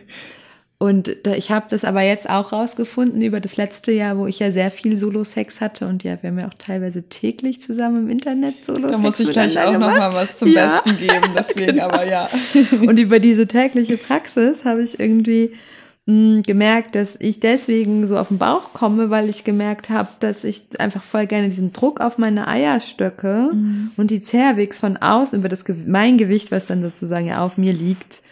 und 0.81 1.15
da, 1.23 1.35
ich 1.35 1.51
habe 1.51 1.67
das 1.69 1.85
aber 1.85 2.01
jetzt 2.01 2.27
auch 2.27 2.51
rausgefunden 2.51 3.21
über 3.21 3.39
das 3.39 3.55
letzte 3.55 3.91
Jahr, 3.91 4.17
wo 4.17 4.25
ich 4.25 4.39
ja 4.39 4.51
sehr 4.51 4.71
viel 4.71 4.97
Solo-Sex 4.97 5.61
hatte. 5.61 5.85
Und 5.87 6.03
ja, 6.03 6.17
wir 6.23 6.31
haben 6.31 6.39
ja 6.39 6.47
auch 6.47 6.55
teilweise 6.57 7.03
täglich 7.03 7.61
zusammen 7.61 8.05
im 8.05 8.09
Internet 8.09 8.55
Solo-Sex 8.65 8.91
Da 8.91 8.97
muss 8.97 9.19
ich 9.19 9.29
gleich 9.29 9.59
auch 9.59 9.73
miteinander 9.73 9.79
noch 9.79 9.99
mal 9.99 10.09
gemacht. 10.09 10.29
was 10.31 10.37
zum 10.37 10.51
Ja. 10.51 10.81
Besten 10.83 10.97
geben, 10.99 11.21
deswegen 11.37 11.65
Genau. 11.75 11.83
aber 11.85 12.07
ja. 12.09 12.27
Und 12.81 12.97
über 12.97 13.19
diese 13.19 13.45
tägliche 13.45 13.97
Praxis 13.97 14.65
habe 14.65 14.81
ich 14.81 14.99
irgendwie 14.99 15.51
mh, 16.07 16.41
gemerkt, 16.47 16.95
dass 16.95 17.15
ich 17.19 17.39
deswegen 17.39 18.07
so 18.07 18.17
auf 18.17 18.29
den 18.29 18.39
Bauch 18.39 18.73
komme, 18.73 19.11
weil 19.11 19.29
ich 19.29 19.43
gemerkt 19.43 19.91
habe, 19.91 20.09
dass 20.19 20.43
ich 20.43 20.63
einfach 20.79 21.03
voll 21.03 21.27
gerne 21.27 21.49
diesen 21.49 21.73
Druck 21.73 22.01
auf 22.01 22.17
meine 22.17 22.47
Eierstöcke 22.47 23.51
und 23.97 24.09
die 24.09 24.23
Cervix 24.23 24.79
von 24.79 24.97
außen 24.97 25.37
über 25.37 25.47
das 25.47 25.63
mein 25.85 26.17
Gewicht, 26.17 26.51
was 26.51 26.65
dann 26.65 26.81
sozusagen 26.81 27.27
ja 27.27 27.45
auf 27.45 27.59
mir 27.59 27.71
liegt, 27.73 28.23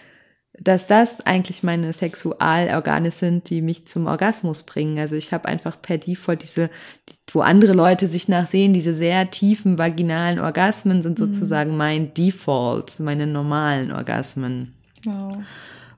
dass 0.61 0.87
das 0.87 1.21
eigentlich 1.21 1.63
meine 1.63 1.93
Sexualorgane 1.93 3.11
sind, 3.11 3.49
die 3.49 3.61
mich 3.61 3.87
zum 3.87 4.07
Orgasmus 4.07 4.63
bringen. 4.63 4.99
Also 4.99 5.15
ich 5.15 5.31
habe 5.31 5.47
einfach 5.47 5.81
per 5.81 5.97
Default 5.97 6.43
diese, 6.43 6.69
die- 7.07 7.15
wo 7.33 7.41
andere 7.41 7.73
Leute 7.73 8.07
sich 8.07 8.27
nachsehen, 8.27 8.73
diese 8.73 8.93
sehr 8.93 9.29
tiefen 9.31 9.77
vaginalen 9.77 10.39
Orgasmen 10.39 11.01
sind 11.01 11.17
sozusagen 11.17 11.77
mein 11.77 12.13
Default, 12.13 12.99
meine 12.99 13.27
normalen 13.27 13.91
Orgasmen. 13.91 14.73
Wow. 15.05 15.37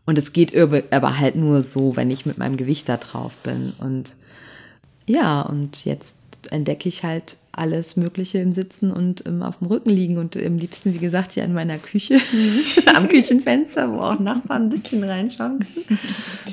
Und 0.06 0.18
es 0.18 0.34
geht 0.34 0.56
aber 0.56 1.20
halt 1.20 1.36
nur 1.36 1.64
so, 1.64 1.96
wenn 1.96 2.12
ich 2.12 2.26
mit 2.26 2.38
meinem 2.38 2.58
Gewicht 2.58 2.90
da 2.90 2.98
drauf 2.98 3.38
bin. 3.38 3.74
Und 3.80 4.16
ja, 5.08 5.42
und 5.42 5.86
jetzt 5.86 6.18
entdecke 6.50 6.90
ich 6.90 7.04
halt 7.04 7.38
alles 7.54 7.98
Mögliche 7.98 8.38
im 8.40 8.52
Sitzen 8.54 8.92
und 8.92 9.26
ähm, 9.28 9.42
auf 9.42 9.58
dem 9.58 9.68
Rücken 9.68 9.90
liegen 9.90 10.18
und 10.18 10.38
am 10.38 10.58
liebsten, 10.58 10.94
wie 10.94 11.00
gesagt, 11.00 11.34
hier 11.34 11.44
in 11.44 11.54
meiner 11.54 11.78
Küche, 11.78 12.18
am 12.96 13.08
Küchenfenster, 13.08 13.92
wo 13.92 13.98
auch 13.98 14.20
Nachbarn 14.20 14.64
ein 14.64 14.70
bisschen 14.70 15.04
reinschauen 15.04 15.60
können. 15.60 16.00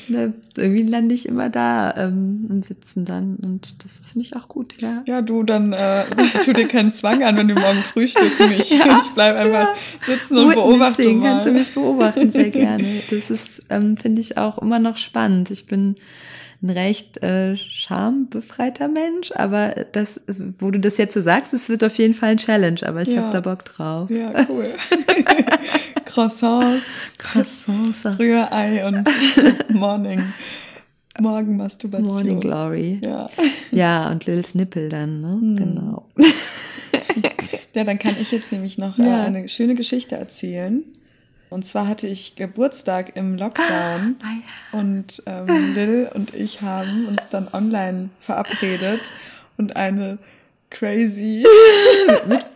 Ne, 0.09 0.33
irgendwie 0.57 0.85
lande 0.85 1.15
ich 1.15 1.27
immer 1.27 1.51
da 1.51 1.95
ähm, 1.97 2.47
im 2.49 2.63
Sitzen 2.63 3.05
dann 3.05 3.37
und 3.37 3.85
das 3.85 4.09
finde 4.11 4.27
ich 4.27 4.35
auch 4.37 4.49
gut, 4.49 4.81
ja. 4.81 5.03
Ja, 5.07 5.21
du, 5.21 5.43
dann 5.43 5.75
äh, 5.75 6.05
tu 6.43 6.55
dir 6.55 6.67
keinen 6.67 6.91
Zwang 6.93 7.23
an, 7.25 7.37
wenn 7.37 7.49
wir 7.49 7.57
morgen 7.59 7.83
frühstücken. 7.83 8.53
Ich, 8.59 8.71
Ja. 8.79 9.03
ich 9.05 9.11
bleib 9.11 9.37
einfach 9.37 9.69
sitzen 10.07 10.39
und 10.39 10.55
beobachte 10.55 10.99
Witnessing, 10.99 11.19
mal. 11.19 11.31
kannst 11.33 11.47
du 11.47 11.53
mich 11.53 11.75
beobachten, 11.75 12.33
sehr 12.33 12.51
gerne. 12.51 13.03
Das 13.11 13.29
ist, 13.31 13.67
ähm, 13.69 13.97
finde 13.99 14.21
ich 14.23 14.39
auch 14.39 14.59
immer 14.59 14.79
noch 14.79 14.97
spannend. 14.97 15.51
Ich 15.51 15.67
bin 15.67 15.97
ein 16.61 16.71
recht 16.71 17.23
äh, 17.23 17.57
schambefreiter 17.57 18.89
Mensch, 18.89 19.31
aber 19.33 19.75
das, 19.93 20.21
wo 20.59 20.71
du 20.73 20.81
das 20.81 20.97
jetzt 20.99 21.15
so 21.15 21.23
sagst, 21.23 21.55
es 21.55 21.69
wird 21.69 21.85
auf 21.85 21.97
jeden 21.99 22.15
Fall 22.15 22.31
ein 22.31 22.37
Challenge, 22.39 22.81
aber 22.85 23.03
ich 23.03 23.09
Ja. 23.11 23.23
habe 23.23 23.33
da 23.33 23.41
Bock 23.41 23.65
drauf. 23.65 24.11
Ja, 24.11 24.33
cool. 24.49 24.69
Croissants, 26.05 27.13
Croissants, 27.19 28.05
Rührei 28.19 28.87
und 28.87 29.09
Morning. 29.71 30.33
Morgenmasturbation. 31.21 32.07
Morning 32.13 32.41
Glory. 32.41 33.01
Ja. 33.05 33.27
Ja, 33.73 34.11
und 34.11 34.27
Lils 34.27 34.55
Nippel 34.55 34.89
dann, 34.89 35.21
ne? 35.21 35.29
Hm. 35.41 35.57
Genau. 35.57 36.09
ja, 37.75 37.85
dann 37.85 37.99
kann 37.99 38.17
ich 38.21 38.31
jetzt 38.31 38.53
nämlich 38.53 38.79
noch 38.79 38.99
Ja. 38.99 39.25
äh, 39.25 39.27
eine 39.27 39.49
schöne 39.49 39.75
Geschichte 39.75 40.17
erzählen. 40.17 40.85
Und 41.51 41.67
zwar 41.67 41.89
hatte 41.89 42.07
ich 42.07 42.37
Geburtstag 42.37 43.17
im 43.17 43.37
Lockdown 43.37 44.17
Ah, 44.23 44.27
und 44.73 45.23
ähm, 45.27 45.75
Lil 45.75 46.09
und 46.15 46.35
ich 46.35 46.63
haben 46.63 47.07
uns 47.09 47.29
dann 47.31 47.49
online 47.53 48.11
verabredet 48.21 49.01
und 49.57 49.75
eine 49.77 50.19
crazy 50.71 51.45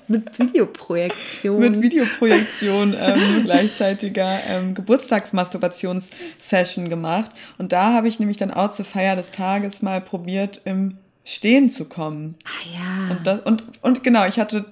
Mit 0.09 0.37
Videoprojektion. 0.39 1.61
mit 1.61 1.81
Videoprojektion 1.81 2.95
ähm, 3.01 3.19
gleichzeitiger 3.45 4.41
ähm, 4.47 4.75
Geburtstagsmasturbations-Session 4.75 6.91
gemacht. 6.91 7.31
Und 7.57 7.73
da 7.73 7.95
habe 7.95 8.09
ich 8.09 8.19
nämlich 8.21 8.37
dann 8.37 8.51
auch 8.51 8.69
zur 8.71 8.85
Feier 8.85 9.17
des 9.17 9.31
Tages 9.31 9.81
mal 9.81 10.03
probiert, 10.03 10.61
im 10.65 10.99
Stehen 11.25 11.71
zu 11.71 11.87
kommen. 11.87 12.35
ah 12.45 12.51
ja. 12.75 13.11
Und, 13.17 13.27
das, 13.27 13.41
und, 13.41 13.65
und 13.81 14.05
genau, 14.05 14.27
ich 14.27 14.39
hatte 14.39 14.67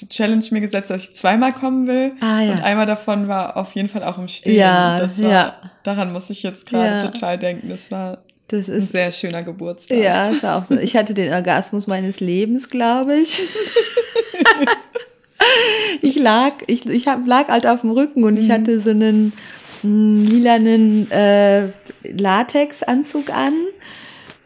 die 0.00 0.08
Challenge 0.08 0.44
mir 0.50 0.60
gesetzt, 0.60 0.90
dass 0.90 1.04
ich 1.04 1.14
zweimal 1.14 1.52
kommen 1.52 1.86
will. 1.86 2.12
Ah, 2.20 2.40
ja. 2.40 2.52
Und 2.52 2.62
einmal 2.62 2.86
davon 2.86 3.28
war 3.28 3.56
auf 3.56 3.74
jeden 3.74 3.88
Fall 3.88 4.04
auch 4.04 4.18
im 4.18 4.28
Stehen. 4.28 4.56
Ja, 4.56 4.94
Und 4.94 5.02
das 5.02 5.22
war, 5.22 5.30
ja. 5.30 5.54
daran 5.82 6.12
muss 6.12 6.30
ich 6.30 6.42
jetzt 6.42 6.66
gerade 6.66 7.04
Ja. 7.04 7.10
total 7.10 7.38
denken. 7.38 7.68
Das 7.68 7.90
war 7.90 8.18
das 8.48 8.68
ein 8.68 8.76
ist 8.76 8.92
sehr 8.92 9.10
schöner 9.10 9.42
Geburtstag. 9.42 9.98
Ja, 9.98 10.30
es 10.30 10.42
war 10.42 10.58
auch 10.58 10.64
so. 10.64 10.76
Ich 10.76 10.96
hatte 10.96 11.14
den 11.14 11.32
Orgasmus 11.32 11.86
meines 11.86 12.20
Lebens, 12.20 12.68
glaube 12.68 13.16
ich. 13.16 13.42
ich 16.02 16.16
lag, 16.16 16.52
ich, 16.66 16.86
ich 16.86 17.08
hab, 17.08 17.26
lag 17.26 17.48
halt 17.48 17.66
auf 17.66 17.82
dem 17.82 17.90
Rücken 17.90 18.24
und 18.24 18.36
ich 18.36 18.50
hatte 18.50 18.80
so 18.80 18.90
einen 18.90 19.32
mm, 19.82 20.24
lilanen 20.24 21.10
äh, 21.10 21.68
Latexanzug 22.02 23.30
an 23.30 23.54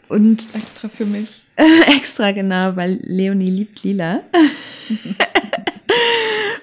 und 0.08 0.48
Extra 0.54 0.88
für 0.88 1.06
mich. 1.06 1.42
extra 1.96 2.32
genau, 2.32 2.76
weil 2.76 2.98
Leonie 3.02 3.50
liebt 3.50 3.82
lila. 3.82 4.20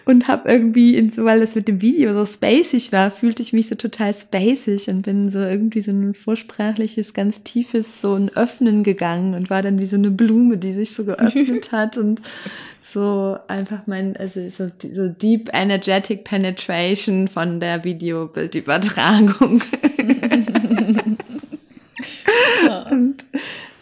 und 0.05 0.27
hab 0.27 0.47
irgendwie, 0.47 0.95
in, 0.95 1.12
so, 1.12 1.25
weil 1.25 1.41
das 1.41 1.55
mit 1.55 1.67
dem 1.67 1.81
Video 1.81 2.13
so 2.13 2.25
spacig 2.25 2.93
war, 2.93 3.12
fühlte 3.12 3.43
ich 3.43 3.51
mich 3.51 3.67
so 3.67 3.75
total 3.75 4.13
spacig 4.13 4.88
und 4.88 5.01
bin 5.01 5.27
so 5.29 5.39
irgendwie 5.39 5.81
so 5.81 5.91
ein 5.91 6.13
vorsprachliches, 6.13 7.13
ganz 7.13 7.43
tiefes, 7.43 7.99
so 8.01 8.13
ein 8.13 8.29
Öffnen 8.36 8.84
gegangen 8.84 9.34
und 9.34 9.49
war 9.49 9.62
dann 9.62 9.79
wie 9.79 9.86
so 9.86 9.97
eine 9.97 10.12
Blume, 10.12 10.58
die 10.58 10.71
sich 10.71 10.93
so 10.93 11.03
geöffnet 11.03 11.73
hat 11.73 11.97
und 11.97 12.21
so 12.81 13.38
einfach 13.47 13.88
mein, 13.88 14.15
also 14.15 14.47
so, 14.49 14.71
so 14.79 15.10
deep 15.10 15.49
energetic 15.53 16.23
penetration 16.23 17.27
von 17.27 17.60
der 17.60 17.84
Videobildübertragung. 22.36 22.91
und, 22.91 23.26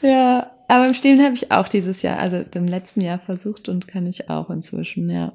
ja, 0.02 0.52
aber 0.68 0.88
im 0.88 0.94
Stehen 0.94 1.22
habe 1.24 1.36
ich 1.36 1.52
auch 1.52 1.68
dieses 1.68 2.02
Jahr, 2.02 2.18
also 2.20 2.44
im 2.56 2.68
letzten 2.68 3.02
Jahr 3.02 3.20
versucht 3.20 3.70
und 3.70 3.88
kann 3.88 4.06
ich 4.08 4.30
auch 4.30 4.50
inzwischen, 4.50 5.10
ja. 5.10 5.34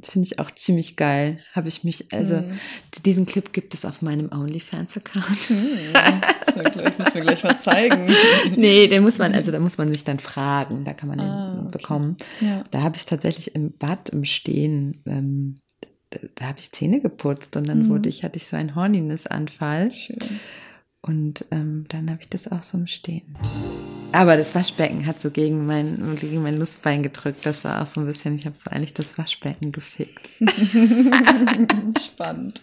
Finde 0.00 0.28
ich 0.28 0.38
auch 0.38 0.52
ziemlich 0.52 0.94
geil. 0.94 1.40
Habe 1.54 1.66
ich 1.66 1.82
mich, 1.82 2.12
also 2.12 2.36
Mhm. 2.36 2.60
diesen 3.04 3.26
Clip 3.26 3.52
gibt 3.52 3.74
es 3.74 3.84
auf 3.84 4.00
meinem 4.00 4.30
OnlyFans-Account. 4.30 5.26
Hm, 5.48 5.66
das 6.44 6.98
muss 6.98 7.14
mir 7.14 7.20
gleich 7.22 7.42
mal 7.42 7.58
zeigen. 7.58 8.06
nee, 8.56 8.86
den 8.86 9.02
muss 9.02 9.18
man, 9.18 9.34
also 9.34 9.50
da 9.50 9.58
muss 9.58 9.76
man 9.76 9.88
sich 9.88 10.04
dann 10.04 10.20
fragen. 10.20 10.84
Da 10.84 10.92
kann 10.92 11.08
man 11.08 11.18
Ah, 11.18 11.50
den 11.52 11.60
okay. 11.66 11.78
bekommen. 11.78 12.16
Ja. 12.40 12.62
Da 12.70 12.82
habe 12.82 12.96
ich 12.96 13.06
tatsächlich 13.06 13.56
im 13.56 13.72
Bad 13.76 14.10
im 14.10 14.24
Stehen, 14.24 15.02
ähm, 15.04 15.56
da, 16.10 16.20
da 16.36 16.44
habe 16.46 16.60
ich 16.60 16.70
Zähne 16.70 17.00
geputzt 17.00 17.56
und 17.56 17.68
dann 17.68 17.80
Mhm. 17.82 17.88
wurde 17.88 18.08
ich, 18.08 18.22
hatte 18.22 18.36
ich 18.36 18.46
so 18.46 18.56
einen 18.56 18.76
Horniness-Anfall. 18.76 19.90
Schön. 19.90 20.16
Und 21.00 21.44
ähm, 21.52 21.86
dann 21.88 22.10
habe 22.10 22.22
ich 22.22 22.28
das 22.28 22.50
auch 22.50 22.62
so 22.62 22.76
im 22.76 22.86
Stehen. 22.86 23.34
Aber 24.12 24.36
das 24.36 24.54
Waschbecken 24.54 25.06
hat 25.06 25.20
so 25.20 25.30
gegen 25.30 25.64
mein, 25.66 26.16
gegen 26.16 26.42
mein 26.42 26.58
Lustbein 26.58 27.02
gedrückt. 27.02 27.46
Das 27.46 27.64
war 27.64 27.82
auch 27.82 27.86
so 27.86 28.00
ein 28.00 28.06
bisschen, 28.06 28.34
ich 28.34 28.46
habe 28.46 28.56
so 28.62 28.70
eigentlich 28.70 28.94
das 28.94 29.16
Waschbecken 29.16 29.70
gefickt. 29.70 30.28
Spannend. 32.02 32.62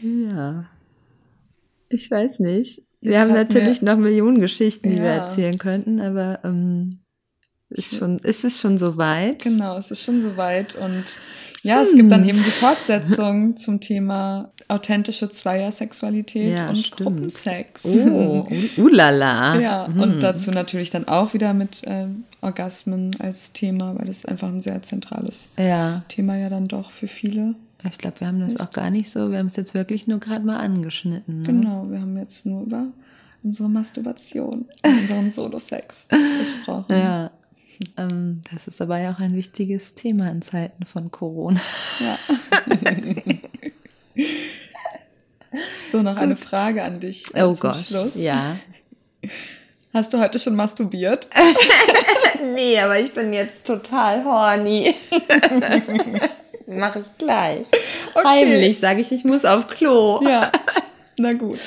Ja. 0.00 0.66
Ich 1.88 2.10
weiß 2.10 2.40
nicht. 2.40 2.82
Wir 3.00 3.12
Jetzt 3.12 3.20
haben 3.20 3.32
natürlich 3.32 3.82
noch 3.82 3.96
Millionen 3.96 4.40
Geschichten, 4.40 4.88
die 4.88 4.96
wir 4.96 5.04
Ja. 5.16 5.24
erzählen 5.24 5.58
könnten, 5.58 6.00
aber 6.00 6.40
ähm, 6.44 7.00
ist 7.70 7.96
schon, 7.96 8.18
ist 8.20 8.44
es 8.44 8.60
schon 8.60 8.78
soweit? 8.78 9.42
Genau, 9.42 9.76
es 9.76 9.90
ist 9.90 10.02
schon 10.02 10.22
soweit. 10.22 10.74
Und 10.76 11.18
ja, 11.62 11.82
es 11.82 11.94
gibt 11.94 12.10
dann 12.10 12.28
eben 12.28 12.38
die 12.38 12.50
Fortsetzung 12.50 13.56
zum 13.56 13.80
Thema 13.80 14.50
authentische 14.68 15.28
Zweiersexualität 15.30 16.58
Ja, 16.58 16.70
und 16.70 16.78
stimmt. 16.78 16.96
Gruppensex. 17.00 17.84
Oh, 17.84 17.88
uh, 18.78 18.80
ulala. 18.82 19.58
Ja, 19.60 19.86
Hm. 19.86 20.00
und 20.00 20.20
dazu 20.22 20.50
natürlich 20.50 20.90
dann 20.90 21.08
auch 21.08 21.34
wieder 21.34 21.52
mit 21.54 21.82
ähm, 21.86 22.24
Orgasmen 22.40 23.16
als 23.18 23.52
Thema, 23.52 23.94
weil 23.98 24.06
das 24.06 24.24
einfach 24.24 24.48
ein 24.48 24.60
sehr 24.60 24.82
zentrales 24.82 25.48
Ja, 25.58 26.02
Thema 26.08 26.36
ja 26.36 26.48
dann 26.48 26.68
doch 26.68 26.90
für 26.90 27.08
viele. 27.08 27.54
ich 27.88 27.98
glaube, 27.98 28.20
wir 28.20 28.26
haben 28.28 28.40
das 28.40 28.58
auch 28.60 28.70
gar 28.72 28.90
nicht 28.90 29.10
so, 29.10 29.30
wir 29.30 29.38
haben 29.38 29.46
es 29.46 29.56
jetzt 29.56 29.74
wirklich 29.74 30.06
nur 30.06 30.18
gerade 30.20 30.44
mal 30.46 30.58
angeschnitten. 30.58 31.40
Ne? 31.42 31.46
Genau, 31.46 31.86
wir 31.90 32.00
haben 32.00 32.16
jetzt 32.16 32.46
nur 32.46 32.62
über 32.62 32.86
unsere 33.42 33.68
Masturbation, 33.68 34.66
unseren 34.84 35.30
Solo-Sex 35.32 36.06
gesprochen. 36.08 36.86
Ja. 36.90 37.30
Ähm, 37.98 38.42
das 38.52 38.68
ist 38.68 38.80
aber 38.80 38.98
ja 38.98 39.12
auch 39.12 39.18
ein 39.18 39.34
wichtiges 39.34 39.94
Thema 39.94 40.30
in 40.30 40.40
Zeiten 40.40 40.86
von 40.86 41.10
Corona. 41.10 41.60
Ja. 42.00 42.18
so, 45.90 46.02
noch 46.02 46.16
eine 46.16 46.36
Frage 46.36 46.82
an 46.82 47.00
dich 47.00 47.26
äh, 47.34 47.42
Oh 47.42 47.52
zum 47.52 47.70
Gott. 47.70 47.76
Schluss. 47.84 48.16
Ja. 48.16 48.56
Hast 49.92 50.12
du 50.14 50.20
heute 50.20 50.38
schon 50.38 50.54
masturbiert? 50.56 51.28
Nee, 52.54 52.78
aber 52.78 52.98
ich 52.98 53.12
bin 53.12 53.32
jetzt 53.34 53.64
total 53.64 54.24
horny. 54.24 54.94
Mach 56.66 56.96
ich 56.96 57.04
gleich. 57.18 57.66
Okay. 58.14 58.26
Heimlich 58.26 58.78
sage 58.80 59.02
ich, 59.02 59.12
ich 59.12 59.24
muss 59.24 59.44
auf 59.44 59.68
Klo. 59.68 60.20
Ja. 60.24 60.50
Na 61.22 61.32
gut. 61.34 61.58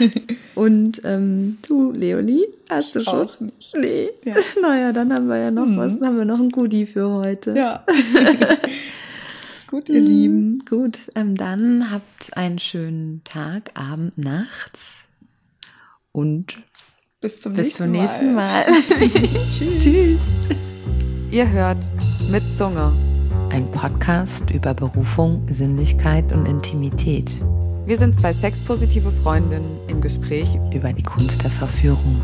Und 0.54 1.00
ähm, 1.04 1.56
du, 1.66 1.92
Leonie, 1.92 2.44
hast 2.68 2.94
du 2.94 3.02
schon? 3.02 3.28
Auch 3.28 3.40
nicht. 3.40 3.74
Nee. 3.80 4.10
Ja. 4.24 4.34
Naja, 4.62 4.92
dann 4.92 5.12
haben 5.14 5.28
wir 5.28 5.38
ja 5.38 5.50
noch 5.50 5.64
Mhm. 5.66 5.76
was. 5.78 5.98
Dann 5.98 6.08
haben 6.08 6.18
wir 6.18 6.24
noch 6.26 6.38
ein 6.40 6.50
Goodie 6.50 6.84
für 6.86 7.08
heute. 7.08 7.54
Ja. 7.56 7.84
gut, 9.66 9.88
ihr 9.88 10.00
Lieben. 10.00 10.52
Mhm, 10.56 10.58
Gut, 10.68 10.98
ähm, 11.14 11.36
dann 11.36 11.90
habt 11.90 12.36
einen 12.36 12.58
schönen 12.58 13.22
Tag, 13.24 13.70
Abend, 13.74 14.18
Nacht. 14.18 14.78
Und 16.12 16.58
Bis 17.20 17.40
zum 17.40 17.54
bis 17.54 17.78
nächsten 17.78 17.84
zum 17.84 17.92
nächsten 17.92 18.34
Mal. 18.34 18.66
Mal. 18.66 18.72
Tschüss. 19.48 19.82
Tschüss. 19.82 20.20
Ihr 21.30 21.48
hört 21.50 21.78
mit 22.30 22.42
Zunge. 22.56 22.92
Ein 23.50 23.70
Podcast 23.70 24.50
über 24.50 24.74
Berufung, 24.74 25.46
Sinnlichkeit 25.50 26.30
und 26.32 26.46
Intimität. 26.46 27.40
Wir 27.88 27.96
sind 27.96 28.18
zwei 28.18 28.34
sexpositive 28.34 29.10
Freundinnen 29.10 29.78
im 29.88 30.02
Gespräch 30.02 30.58
Über 30.74 30.92
die 30.92 31.02
Kunst 31.02 31.42
der 31.42 31.50
Verführung. 31.50 32.20